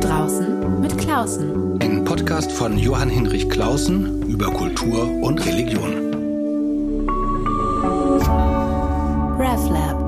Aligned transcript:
draußen 0.00 0.80
mit 0.80 0.96
Klausen. 0.96 1.78
Ein 1.82 2.04
Podcast 2.04 2.50
von 2.50 2.78
Johann 2.78 3.10
Hinrich 3.10 3.50
Klausen 3.50 4.22
über 4.28 4.46
Kultur 4.46 5.04
und 5.22 5.44
Religion. 5.44 6.12
RevLab. 9.38 10.00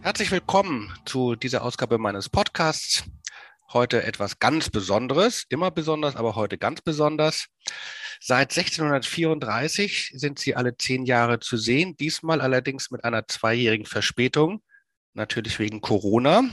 Herzlich 0.00 0.30
willkommen 0.30 0.90
zu 1.04 1.36
dieser 1.36 1.62
Ausgabe 1.64 1.98
meines 1.98 2.30
Podcasts. 2.30 3.04
Heute 3.74 4.02
etwas 4.02 4.38
ganz 4.38 4.70
Besonderes, 4.70 5.44
immer 5.50 5.70
besonders, 5.70 6.16
aber 6.16 6.34
heute 6.34 6.56
ganz 6.56 6.80
besonders. 6.80 7.46
Seit 8.20 8.56
1634 8.56 10.12
sind 10.14 10.38
sie 10.38 10.56
alle 10.56 10.76
zehn 10.76 11.04
Jahre 11.04 11.40
zu 11.40 11.58
sehen, 11.58 11.96
diesmal 11.98 12.40
allerdings 12.40 12.90
mit 12.90 13.04
einer 13.04 13.28
zweijährigen 13.28 13.86
Verspätung, 13.86 14.62
natürlich 15.14 15.58
wegen 15.58 15.80
Corona. 15.80 16.44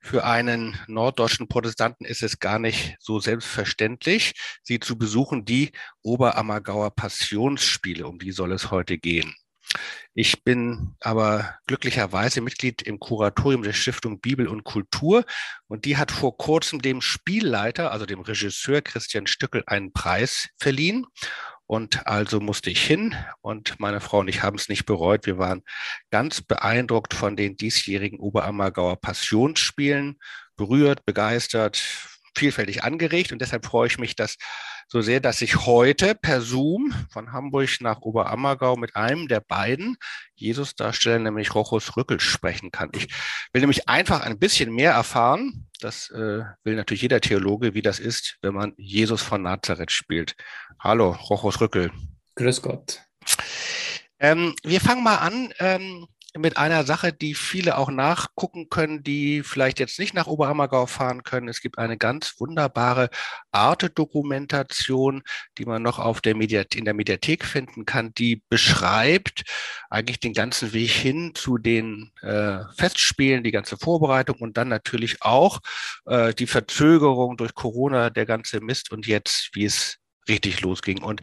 Für 0.00 0.24
einen 0.24 0.78
norddeutschen 0.86 1.48
Protestanten 1.48 2.04
ist 2.04 2.22
es 2.22 2.38
gar 2.38 2.58
nicht 2.58 2.96
so 3.00 3.20
selbstverständlich, 3.20 4.32
sie 4.62 4.80
zu 4.80 4.96
besuchen, 4.96 5.44
die 5.44 5.72
Oberammergauer 6.02 6.90
Passionsspiele, 6.90 8.06
um 8.06 8.18
die 8.18 8.32
soll 8.32 8.52
es 8.52 8.70
heute 8.70 8.98
gehen. 8.98 9.34
Ich 10.14 10.44
bin 10.44 10.94
aber 11.00 11.56
glücklicherweise 11.66 12.42
Mitglied 12.42 12.82
im 12.82 12.98
Kuratorium 12.98 13.62
der 13.62 13.72
Stiftung 13.72 14.20
Bibel 14.20 14.46
und 14.46 14.64
Kultur 14.64 15.24
und 15.68 15.84
die 15.86 15.96
hat 15.96 16.10
vor 16.10 16.36
kurzem 16.36 16.82
dem 16.82 17.00
Spielleiter, 17.00 17.92
also 17.92 18.04
dem 18.04 18.20
Regisseur 18.20 18.82
Christian 18.82 19.26
Stückel, 19.26 19.62
einen 19.66 19.92
Preis 19.92 20.48
verliehen. 20.58 21.06
Und 21.72 22.06
also 22.06 22.38
musste 22.38 22.68
ich 22.68 22.84
hin 22.84 23.16
und 23.40 23.80
meine 23.80 24.02
Frau 24.02 24.18
und 24.18 24.28
ich 24.28 24.42
haben 24.42 24.58
es 24.58 24.68
nicht 24.68 24.84
bereut. 24.84 25.24
Wir 25.24 25.38
waren 25.38 25.62
ganz 26.10 26.42
beeindruckt 26.42 27.14
von 27.14 27.34
den 27.34 27.56
diesjährigen 27.56 28.20
Oberammergauer 28.20 29.00
Passionsspielen, 29.00 30.18
berührt, 30.54 31.06
begeistert, 31.06 31.82
vielfältig 32.34 32.84
angeregt 32.84 33.32
und 33.32 33.40
deshalb 33.40 33.66
freue 33.66 33.86
ich 33.86 33.98
mich, 33.98 34.16
dass 34.16 34.36
so 34.88 35.00
sehr, 35.00 35.20
dass 35.20 35.40
ich 35.40 35.64
heute 35.66 36.14
per 36.14 36.40
Zoom 36.40 36.94
von 37.10 37.32
Hamburg 37.32 37.80
nach 37.80 38.00
Oberammergau 38.02 38.76
mit 38.76 38.94
einem 38.96 39.28
der 39.28 39.40
beiden 39.40 39.96
Jesus-Darsteller, 40.34 41.18
nämlich 41.18 41.54
Rochus 41.54 41.96
Rückel, 41.96 42.20
sprechen 42.20 42.70
kann. 42.70 42.90
Ich 42.94 43.08
will 43.52 43.60
nämlich 43.60 43.88
einfach 43.88 44.20
ein 44.20 44.38
bisschen 44.38 44.72
mehr 44.72 44.92
erfahren. 44.92 45.68
Das 45.80 46.10
äh, 46.10 46.42
will 46.64 46.76
natürlich 46.76 47.02
jeder 47.02 47.20
Theologe, 47.20 47.74
wie 47.74 47.82
das 47.82 47.98
ist, 47.98 48.36
wenn 48.42 48.54
man 48.54 48.74
Jesus 48.76 49.22
von 49.22 49.42
Nazareth 49.42 49.92
spielt. 49.92 50.34
Hallo, 50.78 51.12
Rochus 51.12 51.60
Rückel. 51.60 51.90
Grüß 52.34 52.62
Gott. 52.62 53.02
Ähm, 54.18 54.54
wir 54.62 54.80
fangen 54.80 55.02
mal 55.02 55.16
an. 55.16 55.52
Ähm, 55.58 56.06
mit 56.36 56.56
einer 56.56 56.84
Sache, 56.84 57.12
die 57.12 57.34
viele 57.34 57.76
auch 57.76 57.90
nachgucken 57.90 58.68
können, 58.70 59.02
die 59.02 59.42
vielleicht 59.42 59.78
jetzt 59.78 59.98
nicht 59.98 60.14
nach 60.14 60.26
Oberammergau 60.26 60.86
fahren 60.86 61.24
können. 61.24 61.48
Es 61.48 61.60
gibt 61.60 61.78
eine 61.78 61.98
ganz 61.98 62.34
wunderbare 62.38 63.10
Arte-Dokumentation, 63.50 65.22
die 65.58 65.66
man 65.66 65.82
noch 65.82 65.98
auf 65.98 66.20
der 66.20 66.34
Mediathek, 66.34 66.78
in 66.78 66.84
der 66.86 66.94
Mediathek 66.94 67.44
finden 67.44 67.84
kann, 67.84 68.14
die 68.14 68.42
beschreibt 68.48 69.42
eigentlich 69.90 70.20
den 70.20 70.32
ganzen 70.32 70.72
Weg 70.72 70.90
hin 70.90 71.32
zu 71.34 71.58
den 71.58 72.12
äh, 72.22 72.60
Festspielen, 72.76 73.44
die 73.44 73.50
ganze 73.50 73.76
Vorbereitung 73.76 74.36
und 74.38 74.56
dann 74.56 74.68
natürlich 74.68 75.22
auch 75.22 75.60
äh, 76.06 76.32
die 76.32 76.46
Verzögerung 76.46 77.36
durch 77.36 77.54
Corona, 77.54 78.08
der 78.08 78.24
ganze 78.24 78.60
Mist 78.60 78.90
und 78.90 79.06
jetzt, 79.06 79.50
wie 79.52 79.66
es 79.66 79.98
richtig 80.28 80.60
losging. 80.62 81.02
Und 81.02 81.20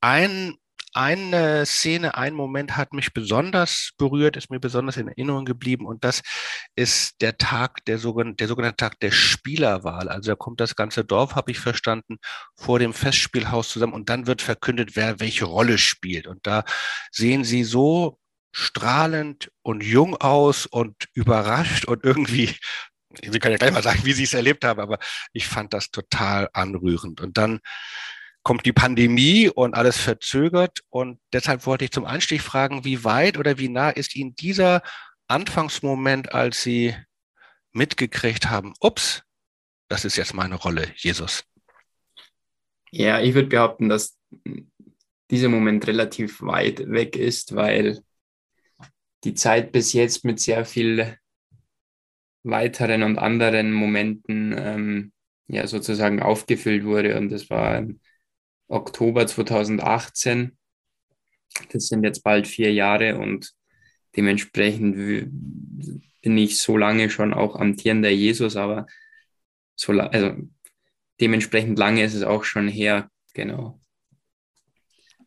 ein 0.00 0.54
eine 0.92 1.66
Szene, 1.66 2.16
ein 2.16 2.34
Moment 2.34 2.76
hat 2.76 2.92
mich 2.92 3.12
besonders 3.12 3.90
berührt, 3.96 4.36
ist 4.36 4.50
mir 4.50 4.60
besonders 4.60 4.96
in 4.96 5.08
Erinnerung 5.08 5.44
geblieben 5.44 5.86
und 5.86 6.04
das 6.04 6.22
ist 6.76 7.20
der 7.20 7.38
Tag, 7.38 7.84
der, 7.84 7.98
sogenannte, 7.98 8.36
der 8.36 8.48
sogenannte 8.48 8.76
Tag 8.76 8.98
der 9.00 9.10
Spielerwahl. 9.10 10.08
Also 10.08 10.32
da 10.32 10.34
kommt 10.34 10.60
das 10.60 10.76
ganze 10.76 11.04
Dorf, 11.04 11.34
habe 11.34 11.50
ich 11.52 11.60
verstanden, 11.60 12.18
vor 12.56 12.78
dem 12.78 12.92
Festspielhaus 12.92 13.68
zusammen 13.68 13.92
und 13.92 14.08
dann 14.08 14.26
wird 14.26 14.42
verkündet, 14.42 14.96
wer 14.96 15.20
welche 15.20 15.44
Rolle 15.44 15.78
spielt. 15.78 16.26
Und 16.26 16.46
da 16.46 16.64
sehen 17.10 17.44
Sie 17.44 17.64
so 17.64 18.18
strahlend 18.52 19.52
und 19.62 19.84
jung 19.84 20.16
aus 20.16 20.66
und 20.66 20.96
überrascht 21.14 21.84
und 21.84 22.04
irgendwie 22.04 22.56
Sie 23.22 23.40
können 23.40 23.52
ja 23.52 23.58
gleich 23.58 23.72
mal 23.72 23.82
sagen, 23.82 24.04
wie 24.04 24.12
Sie 24.12 24.22
es 24.22 24.34
erlebt 24.34 24.64
haben, 24.64 24.80
aber 24.80 24.98
ich 25.32 25.48
fand 25.48 25.74
das 25.74 25.90
total 25.90 26.48
anrührend. 26.52 27.20
Und 27.20 27.36
dann 27.38 27.60
kommt 28.50 28.66
die 28.66 28.72
Pandemie 28.72 29.48
und 29.48 29.74
alles 29.74 29.96
verzögert. 29.96 30.80
Und 30.88 31.20
deshalb 31.32 31.66
wollte 31.66 31.84
ich 31.84 31.92
zum 31.92 32.04
Einstieg 32.04 32.42
fragen, 32.42 32.84
wie 32.84 33.04
weit 33.04 33.38
oder 33.38 33.58
wie 33.58 33.68
nah 33.68 33.90
ist 33.90 34.16
Ihnen 34.16 34.34
dieser 34.34 34.82
Anfangsmoment, 35.28 36.34
als 36.34 36.64
Sie 36.64 36.92
mitgekriegt 37.70 38.50
haben, 38.50 38.74
ups, 38.80 39.22
das 39.86 40.04
ist 40.04 40.16
jetzt 40.16 40.34
meine 40.34 40.56
Rolle, 40.56 40.88
Jesus? 40.96 41.44
Ja, 42.90 43.20
ich 43.20 43.34
würde 43.34 43.46
behaupten, 43.46 43.88
dass 43.88 44.18
dieser 45.30 45.48
Moment 45.48 45.86
relativ 45.86 46.42
weit 46.42 46.90
weg 46.90 47.14
ist, 47.14 47.54
weil 47.54 48.02
die 49.22 49.34
Zeit 49.34 49.70
bis 49.70 49.92
jetzt 49.92 50.24
mit 50.24 50.40
sehr 50.40 50.64
viel 50.64 51.16
weiteren 52.42 53.04
und 53.04 53.16
anderen 53.16 53.70
Momenten 53.70 54.52
ähm, 54.58 55.12
ja 55.46 55.68
sozusagen 55.68 56.20
aufgefüllt 56.20 56.82
wurde. 56.82 57.16
Und 57.16 57.28
das 57.30 57.48
war 57.48 57.86
Oktober 58.70 59.26
2018. 59.26 60.56
Das 61.72 61.88
sind 61.88 62.04
jetzt 62.04 62.22
bald 62.22 62.46
vier 62.46 62.72
Jahre 62.72 63.18
und 63.18 63.50
dementsprechend 64.16 64.96
bin 66.22 66.38
ich 66.38 66.60
so 66.60 66.76
lange 66.76 67.10
schon 67.10 67.34
auch 67.34 67.56
amtierender 67.56 68.10
Jesus, 68.10 68.56
aber 68.56 68.86
so, 69.74 69.92
also 69.92 70.36
dementsprechend 71.20 71.78
lange 71.78 72.04
ist 72.04 72.14
es 72.14 72.22
auch 72.22 72.44
schon 72.44 72.68
her, 72.68 73.10
genau. 73.34 73.80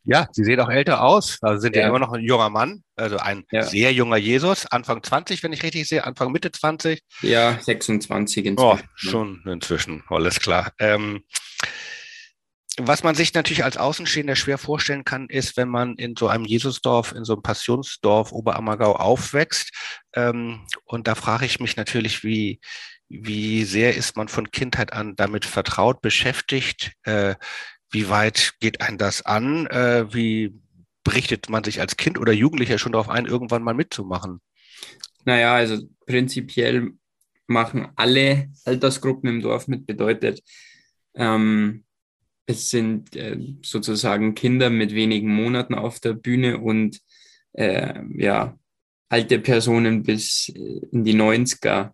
Ja, 0.05 0.27
Sie 0.33 0.43
sehen 0.43 0.59
auch 0.59 0.69
älter 0.69 1.01
aus, 1.01 1.37
also 1.41 1.61
sind 1.61 1.77
ja, 1.77 1.83
ja 1.83 1.87
immer 1.87 1.99
noch 1.99 2.11
ein 2.11 2.23
junger 2.23 2.49
Mann, 2.49 2.83
also 2.97 3.17
ein 3.17 3.45
ja. 3.51 3.63
sehr 3.63 3.93
junger 3.93 4.17
Jesus, 4.17 4.65
Anfang 4.65 5.01
20, 5.01 5.41
wenn 5.43 5.53
ich 5.53 5.63
richtig 5.63 5.87
sehe, 5.87 6.03
Anfang 6.03 6.31
Mitte 6.31 6.51
20. 6.51 7.01
Ja, 7.21 7.57
26 7.61 8.45
inzwischen. 8.45 8.57
Oh, 8.59 8.77
schon 8.95 9.41
inzwischen, 9.45 10.03
alles 10.09 10.41
klar. 10.41 10.73
Ähm, 10.77 11.23
was 12.77 13.03
man 13.03 13.15
sich 13.15 13.33
natürlich 13.33 13.63
als 13.63 13.77
Außenstehender 13.77 14.35
schwer 14.35 14.57
vorstellen 14.57 15.03
kann, 15.03 15.27
ist, 15.29 15.57
wenn 15.57 15.69
man 15.69 15.95
in 15.95 16.15
so 16.15 16.27
einem 16.27 16.45
Jesusdorf, 16.45 17.11
in 17.11 17.23
so 17.23 17.33
einem 17.33 17.43
Passionsdorf 17.43 18.31
Oberammergau 18.31 18.95
aufwächst. 18.95 19.71
Ähm, 20.13 20.65
und 20.85 21.07
da 21.07 21.15
frage 21.15 21.45
ich 21.45 21.59
mich 21.59 21.75
natürlich, 21.75 22.23
wie, 22.23 22.59
wie 23.09 23.63
sehr 23.63 23.95
ist 23.95 24.17
man 24.17 24.27
von 24.27 24.49
Kindheit 24.51 24.93
an 24.93 25.15
damit 25.15 25.45
vertraut, 25.45 26.01
beschäftigt? 26.01 26.93
Äh, 27.03 27.35
wie 27.91 28.09
weit 28.09 28.53
geht 28.59 28.81
ein 28.81 28.97
das 28.97 29.21
an? 29.21 29.67
Äh, 29.67 30.11
wie 30.13 30.59
berichtet 31.03 31.49
man 31.49 31.63
sich 31.63 31.79
als 31.79 31.97
Kind 31.97 32.17
oder 32.17 32.31
Jugendlicher 32.31 32.79
schon 32.79 32.93
darauf 32.93 33.09
ein, 33.09 33.25
irgendwann 33.25 33.63
mal 33.63 33.75
mitzumachen? 33.75 34.41
Naja, 35.25 35.53
also 35.53 35.77
prinzipiell 36.05 36.91
machen 37.45 37.89
alle 37.95 38.49
Altersgruppen 38.65 39.29
im 39.29 39.41
Dorf 39.41 39.67
mit, 39.67 39.85
bedeutet, 39.85 40.41
ähm, 41.15 41.83
es 42.45 42.69
sind 42.69 43.15
äh, 43.15 43.37
sozusagen 43.63 44.35
Kinder 44.35 44.69
mit 44.69 44.93
wenigen 44.93 45.33
Monaten 45.33 45.73
auf 45.73 45.99
der 45.99 46.13
Bühne 46.13 46.59
und 46.59 46.99
äh, 47.53 48.01
ja, 48.17 48.57
alte 49.09 49.39
Personen 49.39 50.03
bis 50.03 50.49
äh, 50.49 50.81
in 50.91 51.03
die 51.03 51.13
90er 51.13 51.91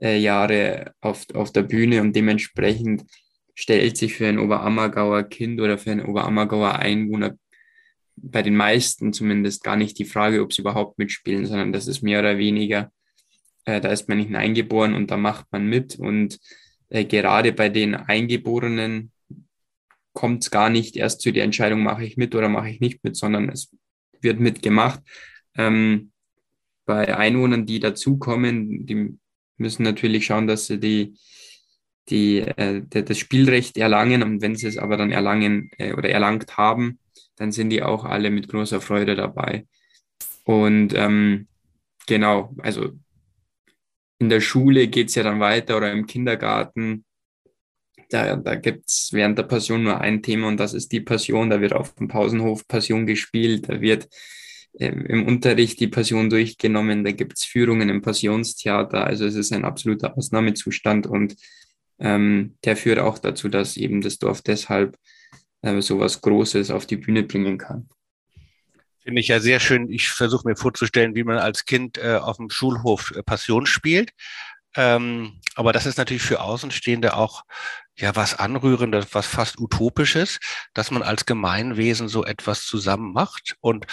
äh, 0.00 0.18
Jahre 0.18 0.94
auf, 1.00 1.26
auf 1.34 1.52
der 1.52 1.62
Bühne 1.62 2.00
und 2.02 2.14
dementsprechend 2.14 3.04
stellt 3.54 3.96
sich 3.96 4.14
für 4.14 4.26
ein 4.26 4.38
Oberammergauer 4.38 5.24
Kind 5.24 5.60
oder 5.60 5.78
für 5.78 5.92
einen 5.92 6.06
Oberammergauer 6.06 6.76
Einwohner 6.76 7.36
bei 8.16 8.42
den 8.42 8.56
meisten 8.56 9.12
zumindest 9.12 9.62
gar 9.64 9.76
nicht 9.76 9.98
die 9.98 10.04
Frage, 10.04 10.42
ob 10.42 10.52
sie 10.52 10.62
überhaupt 10.62 10.98
mitspielen, 10.98 11.46
sondern 11.46 11.72
das 11.72 11.86
ist 11.86 12.02
mehr 12.02 12.20
oder 12.20 12.36
weniger, 12.36 12.92
äh, 13.64 13.80
da 13.80 13.88
ist 13.90 14.08
man 14.08 14.18
nicht 14.18 14.34
eingeboren 14.34 14.94
und 14.94 15.10
da 15.10 15.16
macht 15.16 15.46
man 15.52 15.66
mit 15.66 15.98
und 15.98 16.38
äh, 16.90 17.04
gerade 17.04 17.52
bei 17.52 17.68
den 17.68 17.94
Eingeborenen 17.94 19.12
kommt 20.20 20.42
es 20.42 20.50
gar 20.50 20.68
nicht 20.68 20.98
erst 20.98 21.22
zu 21.22 21.32
der 21.32 21.44
Entscheidung, 21.44 21.82
mache 21.82 22.04
ich 22.04 22.18
mit 22.18 22.34
oder 22.34 22.50
mache 22.50 22.68
ich 22.68 22.78
nicht 22.78 23.02
mit, 23.02 23.16
sondern 23.16 23.48
es 23.48 23.74
wird 24.20 24.38
mitgemacht. 24.38 25.00
Ähm, 25.56 26.12
bei 26.84 27.16
Einwohnern, 27.16 27.64
die 27.64 27.80
dazukommen, 27.80 28.84
die 28.84 29.16
müssen 29.56 29.82
natürlich 29.82 30.26
schauen, 30.26 30.46
dass 30.46 30.66
sie 30.66 30.78
die, 30.78 31.14
die, 32.10 32.40
äh, 32.40 32.82
das 32.86 33.16
Spielrecht 33.16 33.78
erlangen 33.78 34.22
und 34.22 34.42
wenn 34.42 34.56
sie 34.56 34.66
es 34.66 34.76
aber 34.76 34.98
dann 34.98 35.10
erlangen 35.10 35.70
äh, 35.78 35.94
oder 35.94 36.10
erlangt 36.10 36.58
haben, 36.58 36.98
dann 37.36 37.50
sind 37.50 37.70
die 37.70 37.82
auch 37.82 38.04
alle 38.04 38.28
mit 38.30 38.46
großer 38.46 38.82
Freude 38.82 39.14
dabei. 39.14 39.66
Und 40.44 40.92
ähm, 40.94 41.48
genau, 42.06 42.54
also 42.58 42.90
in 44.18 44.28
der 44.28 44.42
Schule 44.42 44.88
geht 44.88 45.08
es 45.08 45.14
ja 45.14 45.22
dann 45.22 45.40
weiter 45.40 45.78
oder 45.78 45.90
im 45.90 46.04
Kindergarten 46.04 47.06
da, 48.10 48.36
da 48.36 48.54
gibt 48.56 48.88
es 48.88 49.10
während 49.12 49.38
der 49.38 49.44
Passion 49.44 49.82
nur 49.82 50.00
ein 50.00 50.22
Thema 50.22 50.48
und 50.48 50.58
das 50.58 50.74
ist 50.74 50.92
die 50.92 51.00
Passion. 51.00 51.50
Da 51.50 51.60
wird 51.60 51.72
auf 51.72 51.94
dem 51.94 52.08
Pausenhof 52.08 52.66
Passion 52.66 53.06
gespielt, 53.06 53.68
da 53.68 53.80
wird 53.80 54.08
äh, 54.78 54.88
im 54.88 55.26
Unterricht 55.26 55.80
die 55.80 55.88
Passion 55.88 56.30
durchgenommen. 56.30 57.04
Da 57.04 57.12
gibt 57.12 57.38
es 57.38 57.44
Führungen 57.44 57.88
im 57.88 58.02
Passionstheater. 58.02 59.04
Also 59.04 59.26
es 59.26 59.34
ist 59.34 59.52
ein 59.52 59.64
absoluter 59.64 60.16
Ausnahmezustand 60.16 61.06
und 61.06 61.36
ähm, 61.98 62.56
der 62.64 62.76
führt 62.76 62.98
auch 62.98 63.18
dazu, 63.18 63.48
dass 63.48 63.76
eben 63.76 64.00
das 64.00 64.18
Dorf 64.18 64.42
deshalb 64.42 64.96
äh, 65.62 65.80
so 65.80 66.00
was 66.00 66.20
Großes 66.20 66.70
auf 66.70 66.86
die 66.86 66.96
Bühne 66.96 67.22
bringen 67.22 67.58
kann. 67.58 67.88
Finde 69.02 69.20
ich 69.20 69.28
ja 69.28 69.40
sehr 69.40 69.60
schön. 69.60 69.90
Ich 69.90 70.08
versuche 70.08 70.46
mir 70.46 70.56
vorzustellen, 70.56 71.14
wie 71.14 71.24
man 71.24 71.38
als 71.38 71.64
Kind 71.64 71.98
äh, 71.98 72.16
auf 72.16 72.36
dem 72.36 72.50
Schulhof 72.50 73.12
äh, 73.16 73.22
Passion 73.22 73.66
spielt. 73.66 74.12
Ähm, 74.76 75.40
aber 75.56 75.72
das 75.72 75.86
ist 75.86 75.98
natürlich 75.98 76.22
für 76.22 76.40
Außenstehende 76.40 77.16
auch 77.16 77.42
ja 78.00 78.16
was 78.16 78.38
Anrührendes, 78.38 79.06
was 79.12 79.26
fast 79.26 79.58
Utopisches, 79.58 80.38
dass 80.74 80.90
man 80.90 81.02
als 81.02 81.26
Gemeinwesen 81.26 82.08
so 82.08 82.24
etwas 82.24 82.64
zusammen 82.64 83.12
macht 83.12 83.56
und 83.60 83.86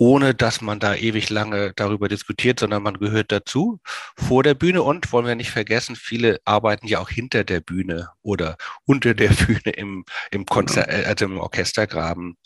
ohne 0.00 0.32
dass 0.32 0.60
man 0.60 0.78
da 0.78 0.94
ewig 0.94 1.28
lange 1.28 1.72
darüber 1.74 2.08
diskutiert, 2.08 2.60
sondern 2.60 2.84
man 2.84 3.00
gehört 3.00 3.32
dazu 3.32 3.80
vor 4.16 4.44
der 4.44 4.54
Bühne 4.54 4.82
und 4.82 5.12
wollen 5.12 5.26
wir 5.26 5.34
nicht 5.34 5.50
vergessen, 5.50 5.96
viele 5.96 6.40
arbeiten 6.44 6.86
ja 6.86 7.00
auch 7.00 7.08
hinter 7.08 7.42
der 7.42 7.60
Bühne 7.60 8.10
oder 8.22 8.56
unter 8.84 9.14
der 9.14 9.28
Bühne 9.46 9.72
im, 9.74 10.04
im 10.30 10.46
Konzert, 10.46 10.88
genau. 10.88 11.08
also 11.08 11.24
im 11.24 11.38
Orchestergraben. 11.38 12.36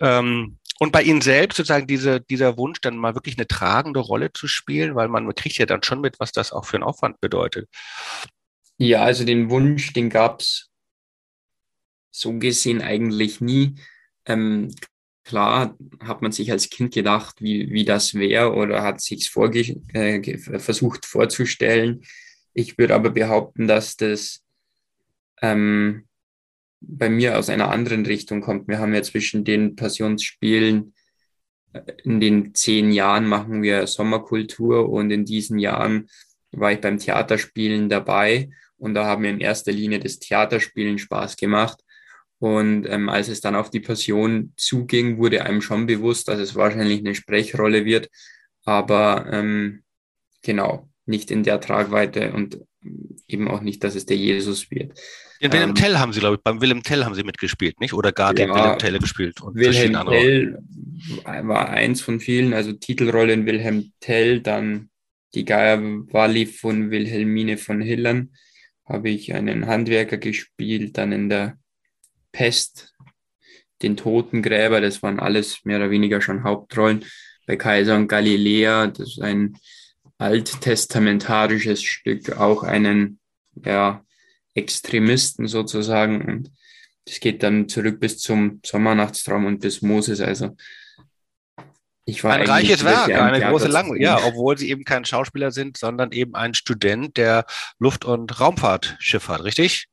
Ähm, 0.00 0.58
und 0.78 0.92
bei 0.92 1.02
Ihnen 1.02 1.22
selbst 1.22 1.56
sozusagen 1.56 1.86
diese, 1.86 2.20
dieser 2.20 2.58
Wunsch, 2.58 2.82
dann 2.82 2.98
mal 2.98 3.14
wirklich 3.14 3.38
eine 3.38 3.46
tragende 3.46 4.00
Rolle 4.00 4.34
zu 4.34 4.46
spielen, 4.46 4.94
weil 4.94 5.08
man 5.08 5.34
kriegt 5.34 5.56
ja 5.56 5.64
dann 5.64 5.82
schon 5.82 6.02
mit, 6.02 6.20
was 6.20 6.32
das 6.32 6.52
auch 6.52 6.66
für 6.66 6.76
einen 6.76 6.84
Aufwand 6.84 7.20
bedeutet. 7.22 7.70
Ja, 8.78 9.02
also 9.02 9.24
den 9.24 9.50
Wunsch, 9.50 9.92
den 9.92 10.10
gab 10.10 10.40
es 10.40 10.70
so 12.10 12.38
gesehen 12.38 12.82
eigentlich 12.82 13.40
nie. 13.40 13.74
Ähm, 14.26 14.74
klar 15.24 15.76
hat 16.00 16.22
man 16.22 16.32
sich 16.32 16.50
als 16.50 16.70
Kind 16.70 16.94
gedacht, 16.94 17.40
wie, 17.40 17.70
wie 17.70 17.84
das 17.84 18.14
wäre 18.14 18.54
oder 18.54 18.82
hat 18.82 19.00
sich 19.00 19.30
äh, 19.34 20.38
versucht 20.38 21.06
vorzustellen. 21.06 22.02
Ich 22.54 22.78
würde 22.78 22.94
aber 22.94 23.10
behaupten, 23.10 23.66
dass 23.66 23.96
das 23.96 24.42
ähm, 25.42 26.06
bei 26.80 27.08
mir 27.08 27.38
aus 27.38 27.48
einer 27.50 27.70
anderen 27.70 28.06
Richtung 28.06 28.40
kommt. 28.40 28.68
Wir 28.68 28.78
haben 28.78 28.94
ja 28.94 29.02
zwischen 29.02 29.44
den 29.44 29.76
Passionsspielen 29.76 30.94
äh, 31.72 31.82
in 32.04 32.20
den 32.20 32.54
zehn 32.54 32.92
Jahren 32.92 33.26
machen 33.26 33.62
wir 33.62 33.86
Sommerkultur 33.86 34.88
und 34.88 35.10
in 35.10 35.24
diesen 35.24 35.58
Jahren 35.58 36.08
war 36.52 36.72
ich 36.72 36.80
beim 36.80 36.98
Theaterspielen 36.98 37.88
dabei 37.88 38.50
und 38.78 38.94
da 38.94 39.04
haben 39.04 39.22
wir 39.22 39.30
in 39.30 39.40
erster 39.40 39.72
Linie 39.72 39.98
das 40.00 40.18
Theaterspielen 40.18 40.98
Spaß 40.98 41.36
gemacht. 41.36 41.80
Und 42.38 42.86
ähm, 42.86 43.08
als 43.08 43.28
es 43.28 43.40
dann 43.40 43.54
auf 43.54 43.70
die 43.70 43.80
Passion 43.80 44.52
zuging, 44.56 45.16
wurde 45.16 45.44
einem 45.44 45.62
schon 45.62 45.86
bewusst, 45.86 46.28
dass 46.28 46.38
es 46.38 46.54
wahrscheinlich 46.54 47.00
eine 47.00 47.14
Sprechrolle 47.14 47.84
wird, 47.86 48.10
aber 48.64 49.26
ähm, 49.32 49.82
genau, 50.42 50.90
nicht 51.06 51.30
in 51.30 51.44
der 51.44 51.60
Tragweite 51.60 52.32
und 52.32 52.60
eben 53.26 53.48
auch 53.48 53.62
nicht, 53.62 53.82
dass 53.84 53.94
es 53.94 54.04
der 54.04 54.18
Jesus 54.18 54.70
wird. 54.70 54.98
Den 55.40 55.52
Willem 55.52 55.70
ähm, 55.70 55.74
Tell 55.74 55.96
haben 55.96 56.12
Sie, 56.12 56.20
glaube 56.20 56.36
ich, 56.36 56.42
beim 56.42 56.60
Willem 56.60 56.82
Tell 56.82 57.04
haben 57.04 57.14
Sie 57.14 57.22
mitgespielt, 57.22 57.80
nicht? 57.80 57.94
Oder 57.94 58.12
gar 58.12 58.36
ja, 58.36 58.46
den 58.46 58.54
Willem 58.54 58.78
Tell 58.78 58.98
gespielt? 58.98 59.40
Und 59.40 59.54
Wilhelm 59.54 59.92
Tell 60.06 60.58
war 61.24 61.68
eins 61.70 62.00
von 62.00 62.20
vielen, 62.20 62.54
also 62.54 62.72
Titelrolle 62.72 63.32
in 63.32 63.46
Wilhelm 63.46 63.92
Tell, 64.00 64.40
dann 64.40 64.90
die 65.34 65.44
Geierwalli 65.44 66.46
von 66.46 66.90
Wilhelmine 66.90 67.58
von 67.58 67.80
Hillern 67.80 68.30
habe 68.86 69.10
ich 69.10 69.34
einen 69.34 69.66
Handwerker 69.66 70.16
gespielt, 70.16 70.96
dann 70.96 71.12
in 71.12 71.28
der 71.28 71.58
Pest 72.32 72.94
den 73.82 73.96
Totengräber, 73.96 74.80
das 74.80 75.02
waren 75.02 75.20
alles 75.20 75.64
mehr 75.64 75.78
oder 75.78 75.90
weniger 75.90 76.20
schon 76.20 76.44
Hauptrollen. 76.44 77.04
Bei 77.46 77.56
Kaiser 77.56 77.96
und 77.96 78.08
Galiläa, 78.08 78.86
das 78.88 79.08
ist 79.08 79.20
ein 79.20 79.56
alttestamentarisches 80.18 81.82
Stück, 81.82 82.36
auch 82.38 82.62
einen 82.62 83.18
ja, 83.64 84.04
Extremisten 84.54 85.46
sozusagen. 85.46 86.22
Und 86.22 86.50
das 87.04 87.20
geht 87.20 87.42
dann 87.42 87.68
zurück 87.68 88.00
bis 88.00 88.18
zum 88.18 88.60
Sommernachtstraum 88.64 89.44
und 89.44 89.60
bis 89.60 89.82
Moses. 89.82 90.20
Also 90.20 90.56
ein 92.06 92.42
reiches 92.42 92.84
Werk, 92.84 93.10
eine 93.10 93.40
große 93.40 93.68
Lang 93.68 94.00
ja, 94.00 94.18
obwohl 94.24 94.56
sie 94.56 94.70
eben 94.70 94.84
kein 94.84 95.04
Schauspieler 95.04 95.50
sind, 95.50 95.76
sondern 95.76 96.12
eben 96.12 96.34
ein 96.34 96.54
Student 96.54 97.16
der 97.16 97.44
Luft- 97.78 98.04
und 98.04 98.40
Raumfahrtschifffahrt, 98.40 99.42
richtig? 99.42 99.88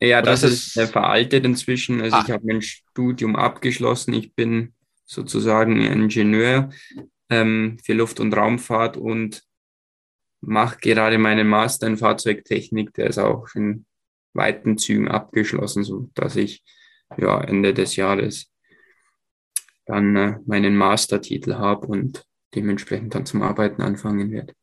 Ja, 0.00 0.18
Oder 0.18 0.32
das 0.32 0.42
ist, 0.42 0.76
ist 0.76 0.92
veraltet 0.92 1.44
inzwischen. 1.44 2.00
Also 2.00 2.16
ah. 2.16 2.24
ich 2.26 2.32
habe 2.32 2.44
mein 2.46 2.62
Studium 2.62 3.36
abgeschlossen. 3.36 4.14
Ich 4.14 4.34
bin 4.34 4.74
sozusagen 5.04 5.80
Ingenieur 5.80 6.70
ähm, 7.28 7.78
für 7.84 7.92
Luft- 7.92 8.18
und 8.18 8.34
Raumfahrt 8.34 8.96
und 8.96 9.42
mache 10.40 10.78
gerade 10.80 11.18
meinen 11.18 11.46
Master 11.46 11.86
in 11.86 11.98
Fahrzeugtechnik. 11.98 12.94
Der 12.94 13.08
ist 13.08 13.18
auch 13.18 13.46
in 13.54 13.86
weiten 14.32 14.78
Zügen 14.78 15.08
abgeschlossen, 15.08 15.84
so 15.84 16.10
dass 16.14 16.36
ich 16.36 16.64
ja 17.16 17.40
Ende 17.40 17.74
des 17.74 17.96
Jahres 17.96 18.51
dann 19.92 20.16
äh, 20.16 20.34
meinen 20.46 20.76
Mastertitel 20.76 21.54
habe 21.54 21.86
und 21.86 22.24
dementsprechend 22.54 23.14
dann 23.14 23.26
zum 23.26 23.42
Arbeiten 23.42 23.82
anfangen 23.82 24.30
werde. 24.30 24.54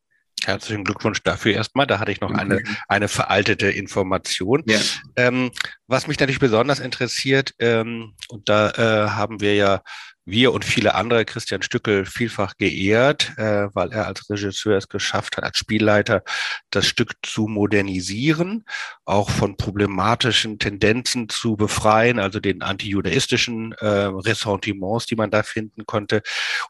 Herzlichen 0.45 0.83
Glückwunsch 0.83 1.21
dafür 1.21 1.53
erstmal. 1.53 1.85
Da 1.85 1.99
hatte 1.99 2.11
ich 2.11 2.21
noch 2.21 2.31
eine, 2.31 2.63
eine 2.87 3.07
veraltete 3.07 3.67
Information. 3.69 4.63
Ja. 4.67 4.79
Ähm, 5.15 5.51
was 5.87 6.07
mich 6.07 6.19
natürlich 6.19 6.39
besonders 6.39 6.79
interessiert, 6.79 7.53
ähm, 7.59 8.13
und 8.29 8.47
da 8.47 8.69
äh, 8.71 9.09
haben 9.09 9.41
wir 9.41 9.55
ja 9.55 9.81
wir 10.29 10.53
und 10.53 10.65
viele 10.65 10.95
andere 10.95 11.25
Christian 11.25 11.61
Stückel 11.61 12.05
vielfach 12.05 12.55
geehrt, 12.57 13.33
äh, 13.37 13.67
weil 13.73 13.91
er 13.91 14.07
als 14.07 14.29
Regisseur 14.29 14.77
es 14.77 14.87
geschafft 14.87 15.37
hat, 15.37 15.43
als 15.43 15.57
Spielleiter 15.57 16.23
das 16.69 16.87
Stück 16.87 17.13
zu 17.23 17.47
modernisieren, 17.47 18.65
auch 19.05 19.29
von 19.29 19.57
problematischen 19.57 20.59
Tendenzen 20.59 21.29
zu 21.29 21.55
befreien, 21.55 22.19
also 22.19 22.39
den 22.39 22.61
antijudaistischen 22.61 23.73
äh, 23.73 23.85
Ressentiments, 23.85 25.05
die 25.05 25.15
man 25.15 25.31
da 25.31 25.43
finden 25.43 25.85
konnte. 25.85 26.21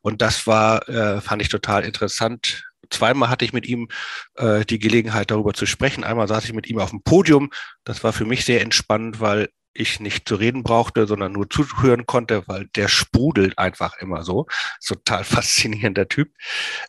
Und 0.02 0.22
das 0.22 0.48
war, 0.48 0.88
äh, 0.90 1.22
fand 1.22 1.42
ich 1.42 1.50
total 1.50 1.84
interessant, 1.84 2.70
zweimal 2.90 3.30
hatte 3.30 3.46
ich 3.46 3.54
mit 3.54 3.68
ihm 3.68 3.88
äh, 4.36 4.66
die 4.66 4.80
Gelegenheit, 4.80 5.32
darüber 5.32 5.54
zu 5.54 5.66
sprechen. 5.66 6.04
Einmal 6.04 6.28
saß 6.28 6.46
ich 6.46 6.54
mit 6.54 6.68
ihm 6.68 6.80
auf 6.80 6.90
dem 6.90 7.04
Podium. 7.04 7.52
Das 7.84 8.04
war 8.04 8.14
für 8.14 8.26
mich 8.26 8.46
sehr 8.46 8.62
entspannend, 8.62 9.20
weil 9.20 9.50
ich 9.74 10.00
nicht 10.00 10.28
zu 10.28 10.36
reden 10.36 10.64
brauchte, 10.64 11.08
sondern 11.08 11.32
nur 11.32 11.50
zuhören 11.50 12.06
konnte, 12.06 12.44
weil 12.48 12.68
der 12.76 12.88
sprudelt 12.88 13.58
einfach 13.58 13.98
immer 13.98 14.24
so. 14.24 14.48
Total 14.86 15.24
faszinierender 15.24 16.08
Typ. 16.08 16.34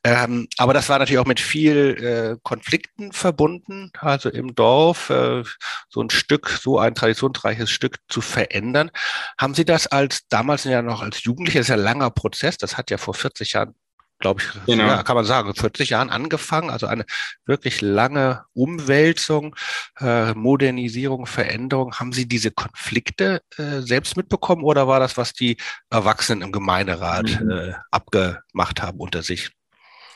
Ähm, 0.04 0.48
aber 0.56 0.74
das 0.74 0.88
war 0.88 0.98
natürlich 0.98 1.18
auch 1.18 1.26
mit 1.26 1.40
viel 1.40 2.36
äh, 2.36 2.40
Konflikten 2.42 3.12
verbunden, 3.12 3.90
also 3.98 4.30
im 4.30 4.54
Dorf 4.54 5.10
äh, 5.10 5.42
so 5.88 6.00
ein 6.00 6.10
Stück, 6.10 6.48
so 6.48 6.78
ein 6.78 6.94
traditionsreiches 6.94 7.70
Stück 7.70 7.98
zu 8.08 8.20
verändern. 8.20 8.90
Haben 9.38 9.54
Sie 9.54 9.64
das 9.64 9.86
als 9.86 10.26
damals 10.28 10.64
ja 10.64 10.82
noch 10.82 11.02
als 11.02 11.22
Jugendlicher, 11.24 11.60
das 11.60 11.66
ist 11.66 11.70
ja 11.70 11.76
ein 11.76 11.82
langer 11.82 12.10
Prozess, 12.10 12.56
das 12.56 12.76
hat 12.76 12.90
ja 12.90 12.98
vor 12.98 13.14
40 13.14 13.52
Jahren 13.52 13.74
glaube 14.20 14.42
ich, 14.42 14.66
genau. 14.66 14.84
ja, 14.86 15.02
kann 15.02 15.16
man 15.16 15.24
sagen, 15.24 15.54
40 15.54 15.90
Jahren 15.90 16.10
angefangen, 16.10 16.70
also 16.70 16.86
eine 16.86 17.04
wirklich 17.46 17.80
lange 17.80 18.44
Umwälzung, 18.52 19.56
äh, 19.98 20.34
Modernisierung, 20.34 21.26
Veränderung. 21.26 21.94
Haben 21.96 22.12
Sie 22.12 22.28
diese 22.28 22.50
Konflikte 22.50 23.42
äh, 23.56 23.80
selbst 23.80 24.16
mitbekommen 24.16 24.62
oder 24.62 24.86
war 24.86 25.00
das, 25.00 25.16
was 25.16 25.32
die 25.32 25.56
Erwachsenen 25.90 26.42
im 26.42 26.52
Gemeinderat 26.52 27.40
mhm. 27.40 27.50
äh, 27.50 27.72
abgemacht 27.90 28.82
haben 28.82 29.00
unter 29.00 29.22
sich? 29.22 29.50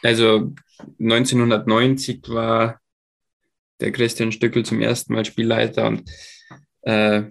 Also 0.02 0.52
1990 1.00 2.28
war 2.28 2.78
der 3.80 3.90
Christian 3.90 4.32
Stückel 4.32 4.64
zum 4.64 4.80
ersten 4.80 5.14
Mal 5.14 5.24
Spielleiter 5.24 5.86
und 5.86 6.10
äh, 6.82 7.22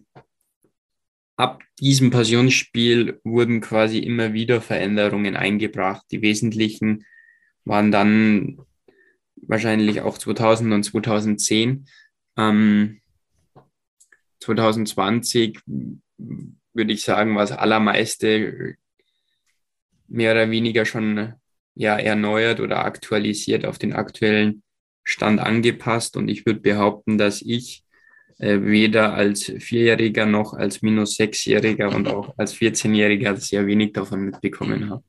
ab 1.43 1.61
diesem 1.77 2.09
Passionsspiel 2.09 3.19
wurden 3.25 3.59
quasi 3.59 3.99
immer 3.99 4.31
wieder 4.31 4.61
Veränderungen 4.61 5.35
eingebracht. 5.35 6.05
Die 6.09 6.21
wesentlichen 6.21 7.05
waren 7.65 7.91
dann 7.91 8.61
wahrscheinlich 9.35 9.99
auch 9.99 10.17
2000 10.17 10.73
und 10.73 10.83
2010. 10.83 11.85
Ähm, 12.37 13.01
2020 14.39 15.59
würde 15.67 16.93
ich 16.93 17.01
sagen, 17.01 17.35
war 17.35 17.41
das 17.41 17.51
allermeiste 17.51 18.75
mehr 20.07 20.31
oder 20.31 20.49
weniger 20.49 20.85
schon 20.85 21.33
ja, 21.75 21.97
erneuert 21.97 22.61
oder 22.61 22.85
aktualisiert 22.85 23.65
auf 23.65 23.77
den 23.77 23.91
aktuellen 23.91 24.63
Stand 25.03 25.41
angepasst. 25.41 26.15
Und 26.15 26.29
ich 26.29 26.45
würde 26.45 26.61
behaupten, 26.61 27.17
dass 27.17 27.41
ich 27.41 27.82
äh, 28.43 28.61
weder 28.61 29.13
als 29.13 29.43
Vierjähriger 29.59 30.25
noch 30.25 30.53
als 30.53 30.81
minus 30.81 31.15
Sechsjähriger 31.15 31.95
und 31.95 32.07
auch 32.07 32.37
als 32.37 32.53
14-Jähriger 32.55 33.37
sehr 33.37 33.65
wenig 33.65 33.93
davon 33.93 34.25
mitbekommen 34.25 34.89
habe. 34.89 35.03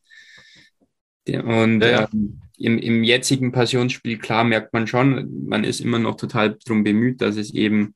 Und 1.27 1.81
ja. 1.81 2.09
ähm, 2.13 2.41
im, 2.59 2.79
im 2.79 3.03
jetzigen 3.03 3.51
Passionsspiel, 3.51 4.19
klar, 4.19 4.45
merkt 4.45 4.73
man 4.73 4.87
schon, 4.87 5.47
man 5.49 5.65
ist 5.65 5.81
immer 5.81 5.99
noch 5.99 6.17
total 6.17 6.57
darum 6.65 6.85
bemüht, 6.85 7.21
dass 7.23 7.37
es 7.37 7.53
eben 7.53 7.95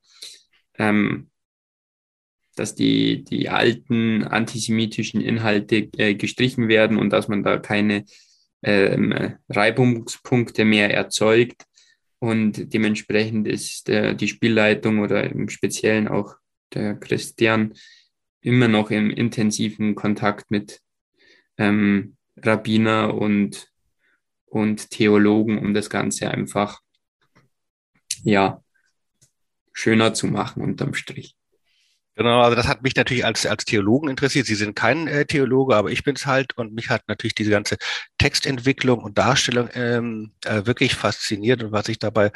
ähm, 0.78 1.30
dass 2.56 2.74
die, 2.74 3.22
die 3.22 3.48
alten 3.48 4.24
antisemitischen 4.24 5.20
Inhalte 5.20 5.88
äh, 5.96 6.14
gestrichen 6.14 6.66
werden 6.66 6.98
und 6.98 7.10
dass 7.10 7.28
man 7.28 7.44
da 7.44 7.58
keine 7.58 8.04
ähm, 8.62 9.36
Reibungspunkte 9.48 10.64
mehr 10.64 10.92
erzeugt. 10.92 11.64
Und 12.20 12.72
dementsprechend 12.72 13.46
ist 13.46 13.88
der, 13.88 14.14
die 14.14 14.28
Spielleitung 14.28 14.98
oder 14.98 15.24
im 15.30 15.48
Speziellen 15.48 16.08
auch 16.08 16.34
der 16.74 16.94
Christian 16.94 17.74
immer 18.40 18.68
noch 18.68 18.90
im 18.90 19.10
intensiven 19.10 19.94
Kontakt 19.94 20.50
mit 20.50 20.80
ähm, 21.58 22.16
Rabbiner 22.36 23.14
und, 23.14 23.72
und 24.46 24.90
Theologen, 24.90 25.58
um 25.58 25.74
das 25.74 25.90
Ganze 25.90 26.30
einfach 26.30 26.80
ja, 28.22 28.62
schöner 29.72 30.12
zu 30.12 30.26
machen 30.26 30.62
unterm 30.62 30.94
Strich. 30.94 31.37
Genau, 32.18 32.40
also 32.42 32.56
das 32.56 32.66
hat 32.66 32.82
mich 32.82 32.96
natürlich 32.96 33.24
als, 33.24 33.46
als 33.46 33.64
Theologen 33.64 34.10
interessiert. 34.10 34.46
Sie 34.46 34.56
sind 34.56 34.74
kein 34.74 35.06
äh, 35.06 35.24
Theologe, 35.24 35.76
aber 35.76 35.90
ich 35.92 36.02
bin 36.02 36.16
es 36.16 36.26
halt. 36.26 36.58
Und 36.58 36.72
mich 36.74 36.90
hat 36.90 37.02
natürlich 37.06 37.36
diese 37.36 37.50
ganze 37.52 37.76
Textentwicklung 38.18 38.98
und 38.98 39.18
Darstellung 39.18 39.68
ähm, 39.74 40.32
äh, 40.44 40.66
wirklich 40.66 40.96
fasziniert. 40.96 41.62
Und 41.62 41.70
was 41.70 41.88
ich 41.88 42.00
dabei 42.00 42.32